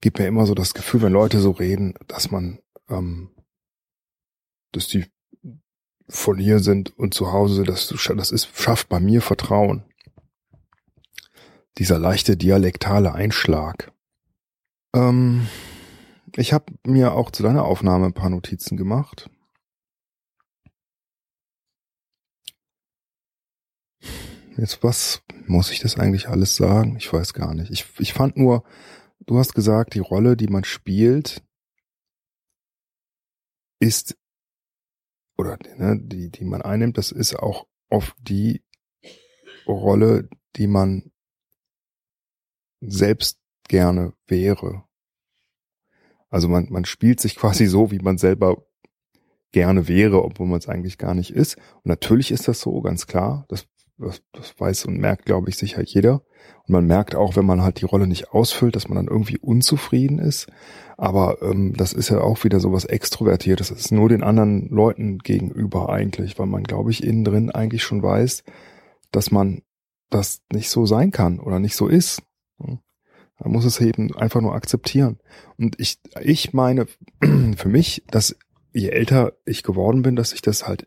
gibt 0.00 0.18
mir 0.18 0.26
immer 0.26 0.46
so 0.46 0.54
das 0.54 0.74
Gefühl, 0.74 1.02
wenn 1.02 1.12
Leute 1.12 1.40
so 1.40 1.50
reden, 1.50 1.94
dass 2.06 2.30
man, 2.30 2.60
ähm, 2.88 3.30
dass 4.72 4.86
die 4.88 5.06
von 6.08 6.38
hier 6.38 6.60
sind 6.60 6.96
und 6.96 7.14
zu 7.14 7.32
Hause, 7.32 7.64
dass 7.64 7.88
du, 7.88 7.96
das 8.14 8.30
ist, 8.30 8.48
schafft 8.54 8.88
bei 8.88 9.00
mir 9.00 9.22
Vertrauen 9.22 9.84
dieser 11.78 11.98
leichte 11.98 12.36
dialektale 12.36 13.12
Einschlag. 13.12 13.92
Ähm, 14.94 15.48
ich 16.36 16.52
habe 16.52 16.72
mir 16.86 17.12
auch 17.12 17.30
zu 17.30 17.42
deiner 17.42 17.64
Aufnahme 17.64 18.06
ein 18.06 18.14
paar 18.14 18.30
Notizen 18.30 18.76
gemacht. 18.76 19.30
Jetzt 24.56 24.82
was 24.82 25.22
muss 25.46 25.70
ich 25.70 25.80
das 25.80 25.98
eigentlich 25.98 26.28
alles 26.28 26.56
sagen? 26.56 26.96
Ich 26.96 27.12
weiß 27.12 27.34
gar 27.34 27.54
nicht. 27.54 27.70
Ich, 27.70 27.86
ich 27.98 28.12
fand 28.12 28.36
nur, 28.36 28.64
du 29.26 29.38
hast 29.38 29.54
gesagt, 29.54 29.94
die 29.94 30.00
Rolle, 30.00 30.36
die 30.36 30.48
man 30.48 30.64
spielt, 30.64 31.42
ist 33.78 34.16
oder 35.36 35.58
ne, 35.76 36.00
die, 36.02 36.30
die 36.30 36.44
man 36.44 36.62
einnimmt, 36.62 36.96
das 36.96 37.12
ist 37.12 37.38
auch 37.38 37.66
oft 37.90 38.16
die 38.20 38.64
Rolle, 39.66 40.28
die 40.56 40.66
man 40.66 41.12
selbst 42.80 43.38
gerne 43.68 44.14
wäre. 44.26 44.84
Also 46.30 46.48
man, 46.48 46.68
man 46.70 46.84
spielt 46.84 47.20
sich 47.20 47.36
quasi 47.36 47.66
so, 47.66 47.90
wie 47.90 47.98
man 47.98 48.16
selber 48.16 48.66
gerne 49.52 49.88
wäre, 49.88 50.22
obwohl 50.22 50.46
man 50.46 50.58
es 50.58 50.68
eigentlich 50.68 50.98
gar 50.98 51.14
nicht 51.14 51.30
ist. 51.30 51.56
Und 51.56 51.86
natürlich 51.86 52.30
ist 52.30 52.48
das 52.48 52.60
so, 52.60 52.80
ganz 52.80 53.06
klar. 53.06 53.44
Das, 53.48 53.66
das, 53.98 54.22
das 54.32 54.58
weiß 54.58 54.86
und 54.86 54.98
merkt, 54.98 55.24
glaube 55.24 55.48
ich, 55.48 55.56
sicher 55.56 55.82
jeder. 55.82 56.22
Und 56.66 56.72
man 56.72 56.86
merkt 56.86 57.14
auch, 57.14 57.36
wenn 57.36 57.46
man 57.46 57.62
halt 57.62 57.80
die 57.80 57.86
Rolle 57.86 58.06
nicht 58.06 58.30
ausfüllt, 58.30 58.76
dass 58.76 58.88
man 58.88 58.96
dann 58.96 59.08
irgendwie 59.08 59.38
unzufrieden 59.38 60.18
ist. 60.18 60.48
Aber 60.96 61.42
ähm, 61.42 61.74
das 61.76 61.92
ist 61.92 62.08
ja 62.08 62.20
auch 62.20 62.44
wieder 62.44 62.60
so 62.60 62.72
was 62.72 62.84
Extrovertiertes. 62.84 63.68
Das 63.68 63.78
ist 63.78 63.92
nur 63.92 64.08
den 64.08 64.22
anderen 64.22 64.68
Leuten 64.68 65.18
gegenüber 65.18 65.88
eigentlich, 65.88 66.38
weil 66.38 66.46
man, 66.46 66.64
glaube 66.64 66.90
ich, 66.90 67.04
innen 67.04 67.24
drin 67.24 67.50
eigentlich 67.50 67.82
schon 67.82 68.02
weiß, 68.02 68.44
dass 69.12 69.30
man 69.30 69.62
das 70.10 70.42
nicht 70.52 70.70
so 70.70 70.86
sein 70.86 71.10
kann 71.10 71.40
oder 71.40 71.58
nicht 71.58 71.76
so 71.76 71.88
ist. 71.88 72.22
Man 72.58 73.52
muss 73.52 73.64
es 73.64 73.80
eben 73.80 74.14
einfach 74.16 74.40
nur 74.40 74.54
akzeptieren. 74.54 75.18
Und 75.58 75.78
ich, 75.78 75.98
ich 76.20 76.52
meine 76.52 76.86
für 77.56 77.68
mich, 77.68 78.04
dass 78.10 78.36
je 78.72 78.88
älter 78.88 79.32
ich 79.44 79.62
geworden 79.62 80.02
bin, 80.02 80.16
dass 80.16 80.32
ich 80.32 80.42
das 80.42 80.66
halt, 80.66 80.86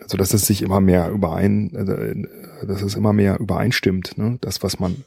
also 0.00 0.16
dass 0.16 0.34
es 0.34 0.46
sich 0.46 0.62
immer 0.62 0.80
mehr 0.80 1.10
überein, 1.10 1.74
äh, 1.74 2.66
dass 2.66 2.82
es 2.82 2.94
immer 2.94 3.12
mehr 3.12 3.38
übereinstimmt, 3.40 4.18
ne? 4.18 4.38
Das, 4.40 4.62
was 4.62 4.78
man 4.78 5.04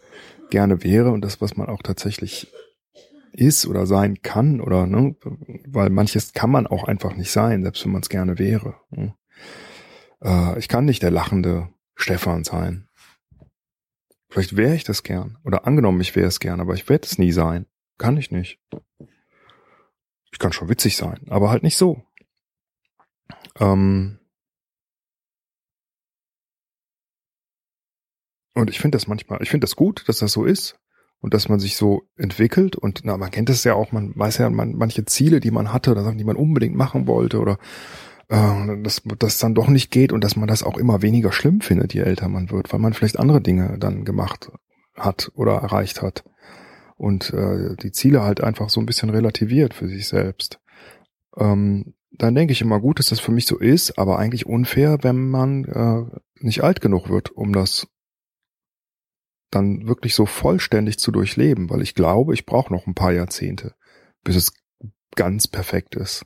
gerne 0.49 0.83
wäre 0.83 1.11
und 1.11 1.21
das, 1.21 1.41
was 1.41 1.57
man 1.57 1.67
auch 1.67 1.83
tatsächlich 1.83 2.51
ist 3.31 3.67
oder 3.67 3.85
sein 3.85 4.21
kann 4.21 4.61
oder 4.61 4.87
ne, 4.87 5.15
weil 5.67 5.89
manches 5.89 6.33
kann 6.33 6.49
man 6.49 6.67
auch 6.67 6.85
einfach 6.85 7.15
nicht 7.15 7.31
sein, 7.31 7.63
selbst 7.63 7.85
wenn 7.85 7.91
man 7.91 8.01
es 8.01 8.09
gerne 8.09 8.39
wäre. 8.39 8.75
Ne? 8.89 9.15
Äh, 10.23 10.57
ich 10.59 10.67
kann 10.67 10.85
nicht 10.85 11.03
der 11.03 11.11
lachende 11.11 11.69
Stefan 11.95 12.43
sein. 12.43 12.87
Vielleicht 14.29 14.55
wäre 14.55 14.75
ich 14.75 14.83
das 14.83 15.03
gern. 15.03 15.37
Oder 15.43 15.65
angenommen, 15.65 16.01
ich 16.01 16.15
wäre 16.15 16.27
es 16.27 16.39
gern, 16.39 16.59
aber 16.59 16.73
ich 16.73 16.87
werde 16.87 17.05
es 17.05 17.17
nie 17.17 17.31
sein. 17.31 17.65
Kann 17.97 18.17
ich 18.17 18.31
nicht. 18.31 18.59
Ich 20.31 20.39
kann 20.39 20.53
schon 20.53 20.69
witzig 20.69 20.95
sein, 20.95 21.19
aber 21.29 21.49
halt 21.49 21.63
nicht 21.63 21.77
so. 21.77 22.03
Ähm 23.59 24.18
und 28.59 28.69
ich 28.69 28.79
finde 28.79 28.97
das 28.97 29.07
manchmal, 29.07 29.41
ich 29.41 29.49
finde 29.49 29.65
das 29.65 29.75
gut, 29.75 30.03
dass 30.07 30.17
das 30.17 30.31
so 30.31 30.45
ist 30.45 30.77
und 31.21 31.33
dass 31.33 31.49
man 31.49 31.59
sich 31.59 31.75
so 31.75 32.03
entwickelt 32.17 32.75
und 32.75 33.01
na, 33.03 33.17
man 33.17 33.31
kennt 33.31 33.49
es 33.49 33.63
ja 33.63 33.73
auch, 33.73 33.91
man 33.91 34.15
weiß 34.15 34.37
ja 34.37 34.49
man, 34.49 34.75
manche 34.75 35.05
Ziele, 35.05 35.39
die 35.39 35.51
man 35.51 35.73
hatte 35.73 35.91
oder 35.91 36.03
Sachen, 36.03 36.17
die 36.17 36.23
man 36.23 36.35
unbedingt 36.35 36.75
machen 36.75 37.07
wollte 37.07 37.39
oder 37.39 37.57
äh, 38.29 38.81
dass 38.83 39.01
das 39.17 39.37
dann 39.39 39.55
doch 39.55 39.67
nicht 39.67 39.91
geht 39.91 40.11
und 40.11 40.23
dass 40.23 40.35
man 40.35 40.47
das 40.47 40.63
auch 40.63 40.77
immer 40.77 41.01
weniger 41.01 41.31
schlimm 41.31 41.61
findet, 41.61 41.93
je 41.93 42.01
älter 42.01 42.27
man 42.29 42.51
wird, 42.51 42.71
weil 42.71 42.79
man 42.79 42.93
vielleicht 42.93 43.19
andere 43.19 43.41
Dinge 43.41 43.77
dann 43.79 44.05
gemacht 44.05 44.51
hat 44.95 45.31
oder 45.35 45.53
erreicht 45.53 46.01
hat 46.01 46.23
und 46.97 47.33
äh, 47.33 47.75
die 47.77 47.91
Ziele 47.91 48.23
halt 48.23 48.41
einfach 48.41 48.69
so 48.69 48.79
ein 48.79 48.85
bisschen 48.85 49.09
relativiert 49.09 49.73
für 49.73 49.87
sich 49.87 50.07
selbst. 50.07 50.59
Ähm, 51.37 51.93
dann 52.11 52.35
denke 52.35 52.51
ich 52.51 52.61
immer 52.61 52.79
gut, 52.81 52.99
dass 52.99 53.07
das 53.07 53.19
für 53.19 53.31
mich 53.31 53.45
so 53.45 53.57
ist, 53.57 53.97
aber 53.97 54.19
eigentlich 54.19 54.45
unfair, 54.45 54.97
wenn 55.01 55.29
man 55.29 55.63
äh, 55.65 56.19
nicht 56.41 56.63
alt 56.63 56.81
genug 56.81 57.09
wird, 57.09 57.31
um 57.31 57.53
das 57.53 57.87
dann 59.51 59.87
wirklich 59.87 60.15
so 60.15 60.25
vollständig 60.25 60.99
zu 60.99 61.11
durchleben, 61.11 61.69
weil 61.69 61.81
ich 61.81 61.95
glaube, 61.95 62.33
ich 62.33 62.45
brauche 62.45 62.71
noch 62.71 62.87
ein 62.87 62.95
paar 62.95 63.11
Jahrzehnte, 63.11 63.75
bis 64.23 64.35
es 64.35 64.53
ganz 65.15 65.47
perfekt 65.47 65.95
ist. 65.95 66.25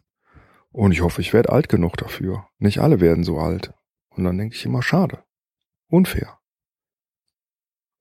Und 0.72 0.92
ich 0.92 1.02
hoffe, 1.02 1.22
ich 1.22 1.34
werde 1.34 1.52
alt 1.52 1.70
genug 1.70 1.98
dafür. 1.98 2.48
Nicht 2.58 2.80
alle 2.80 3.00
werden 3.00 3.24
so 3.24 3.40
alt. 3.40 3.74
Und 4.10 4.24
dann 4.24 4.38
denke 4.38 4.56
ich 4.56 4.66
immer, 4.66 4.82
schade. 4.82 5.24
Unfair. 5.88 6.40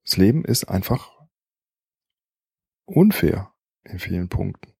Das 0.03 0.17
Leben 0.17 0.43
ist 0.43 0.65
einfach 0.65 1.11
unfair 2.85 3.53
in 3.83 3.99
vielen 3.99 4.27
Punkten. 4.27 4.73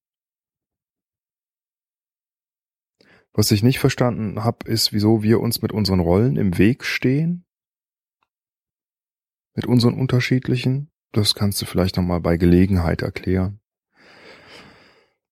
Was 3.34 3.52
ich 3.52 3.64
nicht 3.64 3.80
verstanden 3.80 4.44
habe, 4.44 4.70
ist, 4.70 4.94
wieso 4.94 5.24
wir 5.24 5.40
uns 5.40 5.62
mit 5.62 5.72
unseren 5.72 6.00
Rollen 6.00 6.38
im 6.38 6.58
Weg 6.58 6.84
stehen. 6.84 7.43
Mit 9.54 9.66
unseren 9.66 9.94
unterschiedlichen. 9.94 10.90
Das 11.12 11.36
kannst 11.36 11.62
du 11.62 11.66
vielleicht 11.66 11.98
nochmal 11.98 12.22
bei 12.22 12.38
Gelegenheit 12.38 13.02
erklären. 13.02 13.60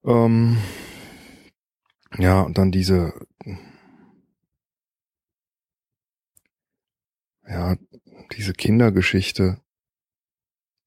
Ähm, 0.03 0.57
ja, 2.17 2.41
und 2.41 2.57
dann 2.57 2.71
diese, 2.71 3.13
ja, 7.47 7.77
diese 8.33 8.53
Kindergeschichte, 8.53 9.61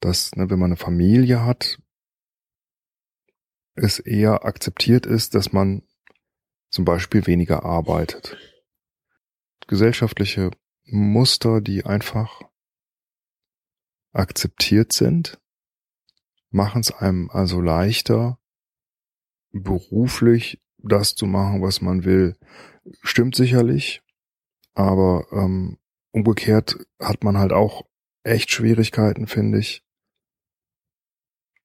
dass, 0.00 0.34
ne, 0.36 0.50
wenn 0.50 0.58
man 0.58 0.70
eine 0.70 0.76
Familie 0.76 1.44
hat, 1.44 1.78
es 3.74 3.98
eher 3.98 4.44
akzeptiert 4.44 5.06
ist, 5.06 5.34
dass 5.34 5.52
man 5.52 5.82
zum 6.70 6.84
Beispiel 6.84 7.26
weniger 7.26 7.64
arbeitet. 7.64 8.36
Gesellschaftliche 9.66 10.50
Muster, 10.84 11.60
die 11.60 11.84
einfach 11.84 12.42
akzeptiert 14.14 14.92
sind, 14.92 15.40
machen 16.50 16.80
es 16.80 16.90
einem 16.92 17.30
also 17.30 17.60
leichter, 17.60 18.38
beruflich 19.52 20.62
das 20.78 21.14
zu 21.14 21.26
machen, 21.26 21.62
was 21.62 21.80
man 21.80 22.04
will, 22.04 22.36
stimmt 23.02 23.36
sicherlich, 23.36 24.02
aber 24.74 25.26
ähm, 25.32 25.78
umgekehrt 26.12 26.86
hat 27.00 27.24
man 27.24 27.38
halt 27.38 27.52
auch 27.52 27.86
echt 28.22 28.50
Schwierigkeiten, 28.50 29.26
finde 29.26 29.58
ich. 29.58 29.84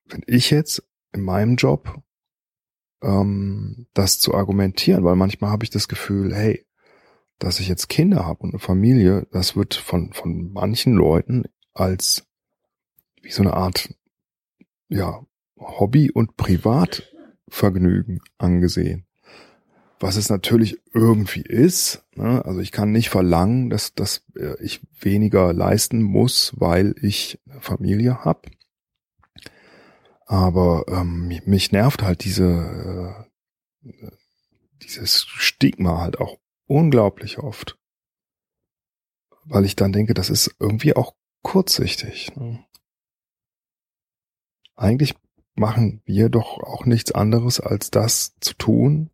Finde 0.07 0.27
ich 0.27 0.49
jetzt 0.49 0.83
in 1.13 1.21
meinem 1.21 1.55
Job, 1.55 2.01
ähm, 3.01 3.87
das 3.93 4.19
zu 4.19 4.33
argumentieren, 4.33 5.03
weil 5.03 5.15
manchmal 5.15 5.51
habe 5.51 5.63
ich 5.63 5.69
das 5.69 5.87
Gefühl, 5.87 6.33
hey, 6.33 6.65
dass 7.37 7.59
ich 7.59 7.67
jetzt 7.67 7.89
Kinder 7.89 8.25
habe 8.25 8.41
und 8.41 8.49
eine 8.51 8.59
Familie, 8.59 9.27
das 9.31 9.55
wird 9.55 9.75
von, 9.75 10.13
von 10.13 10.51
manchen 10.51 10.93
Leuten 10.93 11.45
als 11.73 12.28
wie 13.21 13.31
so 13.31 13.41
eine 13.41 13.53
Art, 13.53 13.93
ja, 14.87 15.25
Hobby 15.57 16.11
und 16.11 16.37
Privatvergnügen 16.37 18.21
angesehen 18.37 19.05
was 19.99 20.15
es 20.15 20.29
natürlich 20.29 20.81
irgendwie 20.93 21.41
ist. 21.41 22.03
Ne? 22.15 22.43
Also 22.45 22.61
ich 22.61 22.71
kann 22.71 22.91
nicht 22.91 23.09
verlangen, 23.09 23.69
dass, 23.69 23.93
dass 23.93 24.23
äh, 24.35 24.61
ich 24.63 24.81
weniger 24.99 25.53
leisten 25.53 26.01
muss, 26.01 26.53
weil 26.55 26.95
ich 27.01 27.39
Familie 27.59 28.23
habe. 28.23 28.49
Aber 30.25 30.85
ähm, 30.87 31.27
mich 31.45 31.71
nervt 31.71 32.03
halt 32.03 32.23
diese 32.23 33.25
äh, 33.83 34.11
dieses 34.83 35.25
Stigma 35.27 35.99
halt 35.99 36.19
auch 36.19 36.37
unglaublich 36.65 37.39
oft. 37.39 37.77
Weil 39.43 39.65
ich 39.65 39.75
dann 39.75 39.91
denke, 39.91 40.13
das 40.13 40.29
ist 40.29 40.55
irgendwie 40.59 40.95
auch 40.95 41.15
kurzsichtig. 41.41 42.35
Ne? 42.35 42.63
Eigentlich 44.79 45.13
machen 45.55 46.01
wir 46.05 46.29
doch 46.29 46.57
auch 46.59 46.85
nichts 46.85 47.11
anderes, 47.11 47.59
als 47.59 47.91
das 47.91 48.39
zu 48.39 48.53
tun, 48.53 49.09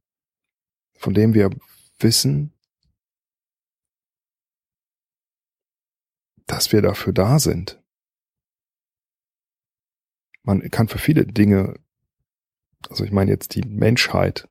von 0.94 1.16
dem 1.16 1.34
wir 1.34 1.50
wissen, 1.98 2.54
dass 6.46 6.72
wir 6.72 6.84
dafür 6.84 7.14
da 7.14 7.40
sind. 7.40 7.82
Man 10.44 10.70
kann 10.70 10.88
für 10.88 11.00
viele 11.00 11.26
Dinge, 11.26 11.80
also 12.88 13.04
ich 13.04 13.12
meine 13.12 13.32
jetzt 13.32 13.56
die 13.56 13.64
Menschheit 13.64 14.48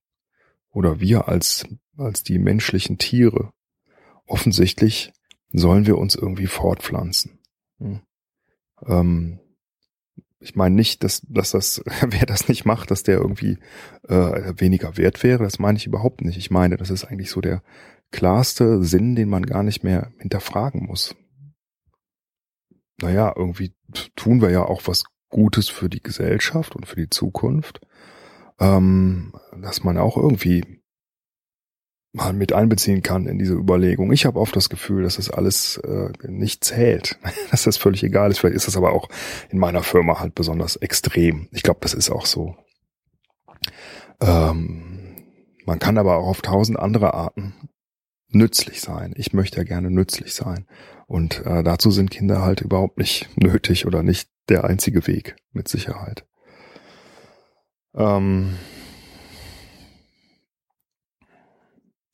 oder 0.70 0.98
wir 0.98 1.28
als, 1.28 1.64
als 1.96 2.24
die 2.24 2.40
menschlichen 2.40 2.98
Tiere, 2.98 3.52
offensichtlich 4.26 5.12
sollen 5.52 5.86
wir 5.86 5.96
uns 5.96 6.16
irgendwie 6.16 6.48
fortpflanzen. 6.48 7.38
Hm. 7.78 8.00
Ähm, 8.84 9.38
ich 10.44 10.54
meine 10.54 10.74
nicht, 10.74 11.02
dass, 11.02 11.22
dass 11.28 11.52
das, 11.52 11.82
wer 12.06 12.26
das 12.26 12.48
nicht 12.48 12.64
macht, 12.64 12.90
dass 12.90 13.02
der 13.02 13.16
irgendwie 13.16 13.58
äh, 14.08 14.52
weniger 14.58 14.96
wert 14.96 15.22
wäre. 15.22 15.42
Das 15.42 15.58
meine 15.58 15.78
ich 15.78 15.86
überhaupt 15.86 16.20
nicht. 16.20 16.36
Ich 16.36 16.50
meine, 16.50 16.76
das 16.76 16.90
ist 16.90 17.04
eigentlich 17.04 17.30
so 17.30 17.40
der 17.40 17.62
klarste 18.12 18.84
Sinn, 18.84 19.16
den 19.16 19.28
man 19.28 19.46
gar 19.46 19.62
nicht 19.62 19.82
mehr 19.82 20.12
hinterfragen 20.18 20.86
muss. 20.86 21.16
Naja, 23.00 23.32
irgendwie 23.34 23.74
tun 24.14 24.40
wir 24.40 24.50
ja 24.50 24.64
auch 24.64 24.82
was 24.86 25.04
Gutes 25.30 25.68
für 25.68 25.88
die 25.88 26.02
Gesellschaft 26.02 26.76
und 26.76 26.86
für 26.86 26.96
die 26.96 27.10
Zukunft, 27.10 27.80
ähm, 28.60 29.32
dass 29.60 29.82
man 29.82 29.98
auch 29.98 30.16
irgendwie 30.16 30.73
mal 32.14 32.32
mit 32.32 32.52
einbeziehen 32.52 33.02
kann 33.02 33.26
in 33.26 33.38
diese 33.38 33.54
Überlegung. 33.54 34.12
Ich 34.12 34.24
habe 34.24 34.38
oft 34.38 34.54
das 34.54 34.68
Gefühl, 34.68 35.02
dass 35.02 35.16
das 35.16 35.30
alles 35.30 35.78
äh, 35.78 36.10
nicht 36.26 36.64
zählt, 36.64 37.18
dass 37.50 37.64
das 37.64 37.76
völlig 37.76 38.04
egal 38.04 38.30
ist. 38.30 38.38
Vielleicht 38.38 38.56
ist 38.56 38.68
das 38.68 38.76
aber 38.76 38.92
auch 38.92 39.08
in 39.50 39.58
meiner 39.58 39.82
Firma 39.82 40.20
halt 40.20 40.34
besonders 40.34 40.76
extrem. 40.76 41.48
Ich 41.50 41.64
glaube, 41.64 41.80
das 41.82 41.92
ist 41.92 42.10
auch 42.10 42.26
so. 42.26 42.56
Ähm, 44.20 45.16
man 45.66 45.80
kann 45.80 45.98
aber 45.98 46.16
auch 46.16 46.28
auf 46.28 46.40
tausend 46.40 46.78
andere 46.78 47.14
Arten 47.14 47.54
nützlich 48.28 48.80
sein. 48.80 49.14
Ich 49.16 49.32
möchte 49.32 49.56
ja 49.56 49.64
gerne 49.64 49.90
nützlich 49.90 50.34
sein. 50.34 50.66
Und 51.06 51.44
äh, 51.44 51.64
dazu 51.64 51.90
sind 51.90 52.12
Kinder 52.12 52.42
halt 52.42 52.60
überhaupt 52.60 52.98
nicht 52.98 53.28
nötig 53.36 53.86
oder 53.86 54.04
nicht 54.04 54.30
der 54.48 54.64
einzige 54.64 55.06
Weg, 55.08 55.34
mit 55.52 55.66
Sicherheit. 55.66 56.24
Ähm, 57.94 58.54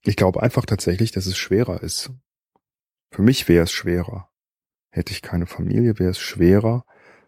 Ich 0.03 0.17
glaube 0.17 0.43
einfach 0.43 0.65
tatsächlich, 0.65 1.13
dass 1.13 1.27
es 1.27 1.37
schwerer 1.37 1.83
ist. 1.83 2.11
Für 3.11 3.23
mich 3.23 3.49
wäre 3.49 3.65
es 3.65 3.73
schwerer. 3.73 4.31
Hätte 4.91 5.13
ich 5.13 5.23
keine 5.23 5.47
Familie, 5.47 5.99
wäre 5.99 6.11
es 6.11 6.19
schwerer, 6.19 6.85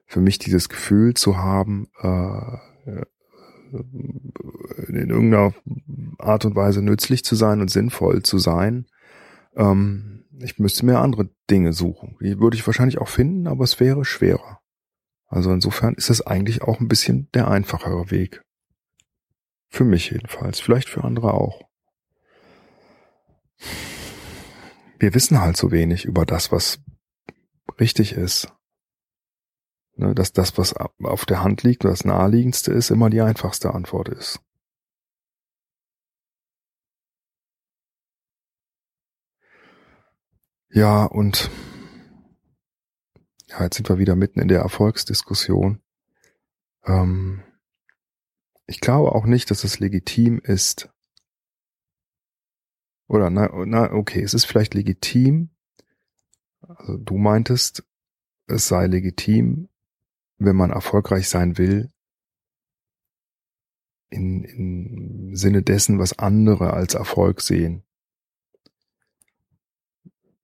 für 0.06 0.20
mich 0.20 0.38
dieses 0.38 0.68
Gefühl 0.68 1.14
zu 1.14 1.37
haben, 1.38 1.88
äh, 2.00 2.56
in 4.88 5.08
irgendeiner 5.08 5.54
Art 6.18 6.44
und 6.44 6.54
Weise 6.54 6.82
nützlich 6.82 7.24
zu 7.24 7.35
sein 7.37 7.61
und 7.61 7.70
sinnvoll 7.70 8.22
zu 8.22 8.38
sein. 8.38 8.87
Ähm, 9.56 10.24
ich 10.38 10.58
müsste 10.58 10.85
mir 10.85 10.98
andere 10.98 11.30
Dinge 11.50 11.72
suchen. 11.72 12.16
Die 12.20 12.38
würde 12.38 12.56
ich 12.56 12.66
wahrscheinlich 12.66 12.98
auch 12.98 13.08
finden, 13.08 13.46
aber 13.46 13.64
es 13.64 13.80
wäre 13.80 14.04
schwerer. 14.04 14.61
Also 15.26 15.52
insofern 15.52 15.94
ist 15.94 16.11
es 16.11 16.26
eigentlich 16.26 16.62
auch 16.62 16.80
ein 16.80 16.88
bisschen 16.88 17.30
der 17.32 17.48
einfachere 17.48 18.11
Weg. 18.11 18.42
Für 19.68 19.85
mich 19.85 20.11
jedenfalls, 20.11 20.61
vielleicht 20.61 20.90
für 20.90 21.04
andere 21.04 21.32
auch. 21.32 21.62
Wir 24.98 25.14
wissen 25.14 25.40
halt 25.40 25.57
so 25.57 25.70
wenig 25.70 26.05
über 26.05 26.25
das, 26.25 26.53
was 26.53 26.81
richtig 27.81 28.12
ist. 28.12 28.53
Ne, 29.96 30.14
dass 30.14 30.33
das, 30.33 30.57
was 30.57 30.75
auf 30.75 31.27
der 31.27 31.42
Hand 31.42 31.62
liegt, 31.62 31.85
das 31.85 32.05
naheliegendste 32.05 32.72
ist, 32.72 32.90
immer 32.90 33.11
die 33.11 33.20
einfachste 33.20 33.75
Antwort 33.75 34.09
ist. 34.09 34.40
Ja, 40.70 41.05
und 41.05 41.51
ja, 43.48 43.62
jetzt 43.62 43.77
sind 43.77 43.88
wir 43.90 43.98
wieder 43.98 44.16
mitten 44.16 44.40
in 44.40 44.48
der 44.48 44.61
Erfolgsdiskussion. 44.61 45.83
Ähm, 46.87 47.42
ich 48.66 48.81
glaube 48.81 49.12
auch 49.12 49.27
nicht, 49.27 49.51
dass 49.51 49.64
es 49.64 49.81
legitim 49.81 50.38
ist, 50.38 50.88
oder 53.12 53.29
na, 53.29 53.51
na, 53.66 53.92
okay, 53.92 54.22
es 54.22 54.33
ist 54.33 54.46
vielleicht 54.46 54.72
legitim, 54.75 55.51
also 56.62 56.96
du 56.96 57.18
meintest, 57.18 57.85
es 58.46 58.68
sei 58.68 58.87
legitim, 58.87 59.68
wenn 60.38 60.57
man 60.57 60.70
erfolgreich 60.70 61.29
sein 61.29 61.59
will, 61.59 61.90
in, 64.09 64.44
im 64.44 65.37
Sinne 65.37 65.62
dessen, 65.62 65.98
was 65.98 66.18
andere 66.18 66.72
als 66.72 66.94
Erfolg 66.94 67.42
sehen. 67.42 67.83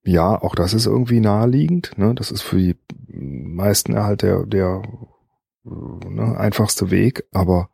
Ja, 0.03 0.41
auch 0.41 0.55
das 0.55 0.73
ist 0.73 0.85
irgendwie 0.85 1.19
naheliegend. 1.19 1.97
Ne? 1.97 2.15
Das 2.15 2.31
ist 2.31 2.41
für 2.41 2.57
die 2.57 2.75
meisten 3.11 3.95
halt 3.95 4.21
der, 4.21 4.45
der 4.45 4.81
ne, 5.63 6.37
einfachste 6.37 6.89
Weg, 6.89 7.25
aber 7.31 7.69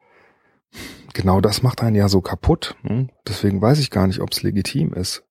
genau 1.15 1.41
das 1.41 1.63
macht 1.63 1.82
einen 1.82 1.95
ja 1.95 2.08
so 2.08 2.21
kaputt. 2.21 2.75
Hm? 2.84 3.10
Deswegen 3.28 3.62
weiß 3.62 3.80
ich 3.80 3.89
gar 3.89 4.06
nicht, 4.06 4.19
ob 4.19 4.32
es 4.32 4.43
legitim 4.43 4.93
ist. 4.93 5.23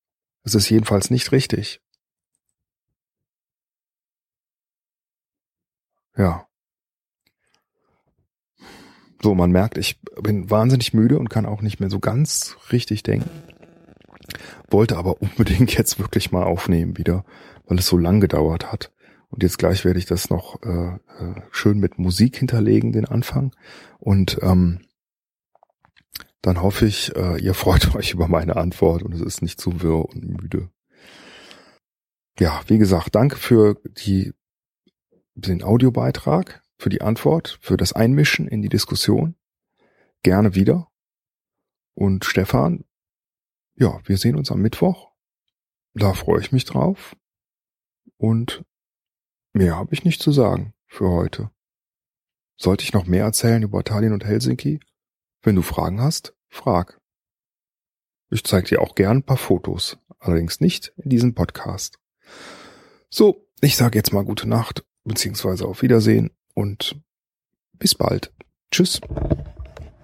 Es 0.43 0.57
ist 0.57 0.69
jedenfalls 0.69 1.11
nicht 1.11 1.31
richtig. 1.31 1.81
Ja. 6.17 6.47
So, 9.23 9.35
man 9.35 9.51
merkt, 9.53 9.79
ich 9.79 10.01
bin 10.21 10.51
wahnsinnig 10.51 10.93
müde 10.93 11.19
und 11.19 11.31
kann 11.31 11.47
auch 11.47 11.63
nicht 11.63 11.81
mehr 11.81 11.91
so 11.91 11.99
ganz 11.99 12.57
richtig 12.73 13.03
denken. 13.03 13.31
Wollte 14.69 14.97
aber 14.97 15.21
unbedingt 15.23 15.75
jetzt 15.75 15.99
wirklich 15.99 16.33
mal 16.33 16.45
aufnehmen 16.45 16.99
wieder, 16.99 17.25
weil 17.67 17.79
es 17.79 17.87
so 17.87 17.97
lang 17.97 18.21
gedauert 18.21 18.71
hat. 18.73 18.91
Und 19.29 19.43
jetzt 19.43 19.59
gleich 19.59 19.85
werde 19.85 19.99
ich 19.99 20.07
das 20.07 20.31
noch 20.31 20.63
äh, 20.63 20.95
äh 20.95 21.43
schön 21.51 21.79
mit 21.79 21.99
Musik 21.99 22.37
hinterlegen, 22.37 22.93
den 22.93 23.07
Anfang. 23.07 23.53
Und 23.99 24.39
ähm, 24.43 24.81
dann 26.45 26.61
hoffe 26.61 26.85
ich, 26.85 27.17
äh, 27.17 27.41
ihr 27.41 27.55
freut 27.55 27.95
euch 27.97 28.13
über 28.13 28.29
meine 28.29 28.57
Antwort 28.57 29.03
und 29.03 29.15
es 29.15 29.21
ist 29.23 29.41
nicht 29.41 29.61
zu 29.61 29.81
wirr 29.81 30.05
und 30.05 30.25
müde. 30.25 30.71
Ja, 32.39 32.63
wie 32.67 32.79
gesagt, 32.79 33.15
danke 33.15 33.37
für 33.37 33.81
die, 33.85 34.35
den 35.35 35.63
Audiobeitrag 35.63 36.63
für 36.77 36.91
die 36.91 37.01
Antwort, 37.01 37.59
für 37.63 37.77
das 37.77 37.93
Einmischen 37.95 38.47
in 38.47 38.61
die 38.61 38.69
Diskussion. 38.69 39.37
Gerne 40.23 40.55
wieder. 40.55 40.89
Und 41.95 42.25
Stefan, 42.25 42.85
ja, 43.77 44.01
wir 44.05 44.19
sehen 44.19 44.37
uns 44.37 44.51
am 44.51 44.61
Mittwoch. 44.61 45.13
Da 45.95 46.13
freue 46.13 46.41
ich 46.41 46.53
mich 46.53 46.65
drauf. 46.65 47.17
Und 48.19 48.65
mehr 49.53 49.77
habe 49.77 49.95
ich 49.95 50.05
nicht 50.05 50.21
zu 50.21 50.33
sagen 50.33 50.75
für 50.87 51.09
heute. 51.09 51.51
Sollte 52.57 52.85
ich 52.85 52.93
noch 52.93 53.07
mehr 53.07 53.25
erzählen 53.25 53.63
über 53.63 53.83
Tallinn 53.83 54.13
und 54.13 54.25
Helsinki? 54.25 54.81
Wenn 55.45 55.57
du 55.57 55.63
Fragen 55.63 56.01
hast, 56.01 56.35
frag. 56.49 56.99
Ich 58.31 58.45
zeige 58.45 58.67
dir 58.67 58.81
auch 58.81 58.95
gern 58.95 59.19
ein 59.19 59.23
paar 59.23 59.37
Fotos, 59.37 59.99
allerdings 60.19 60.61
nicht 60.61 60.95
in 60.97 61.11
diesem 61.11 61.35
Podcast. 61.35 61.99
So, 63.11 63.47
ich 63.61 63.77
sage 63.77 63.99
jetzt 63.99 64.15
mal 64.15 64.25
gute 64.25 64.49
Nacht, 64.49 64.87
beziehungsweise 65.05 65.67
auf 65.67 65.83
Wiedersehen 65.83 66.31
und 66.55 66.99
bis 67.75 67.95
bald. 67.95 68.33
Tschüss. 68.71 69.03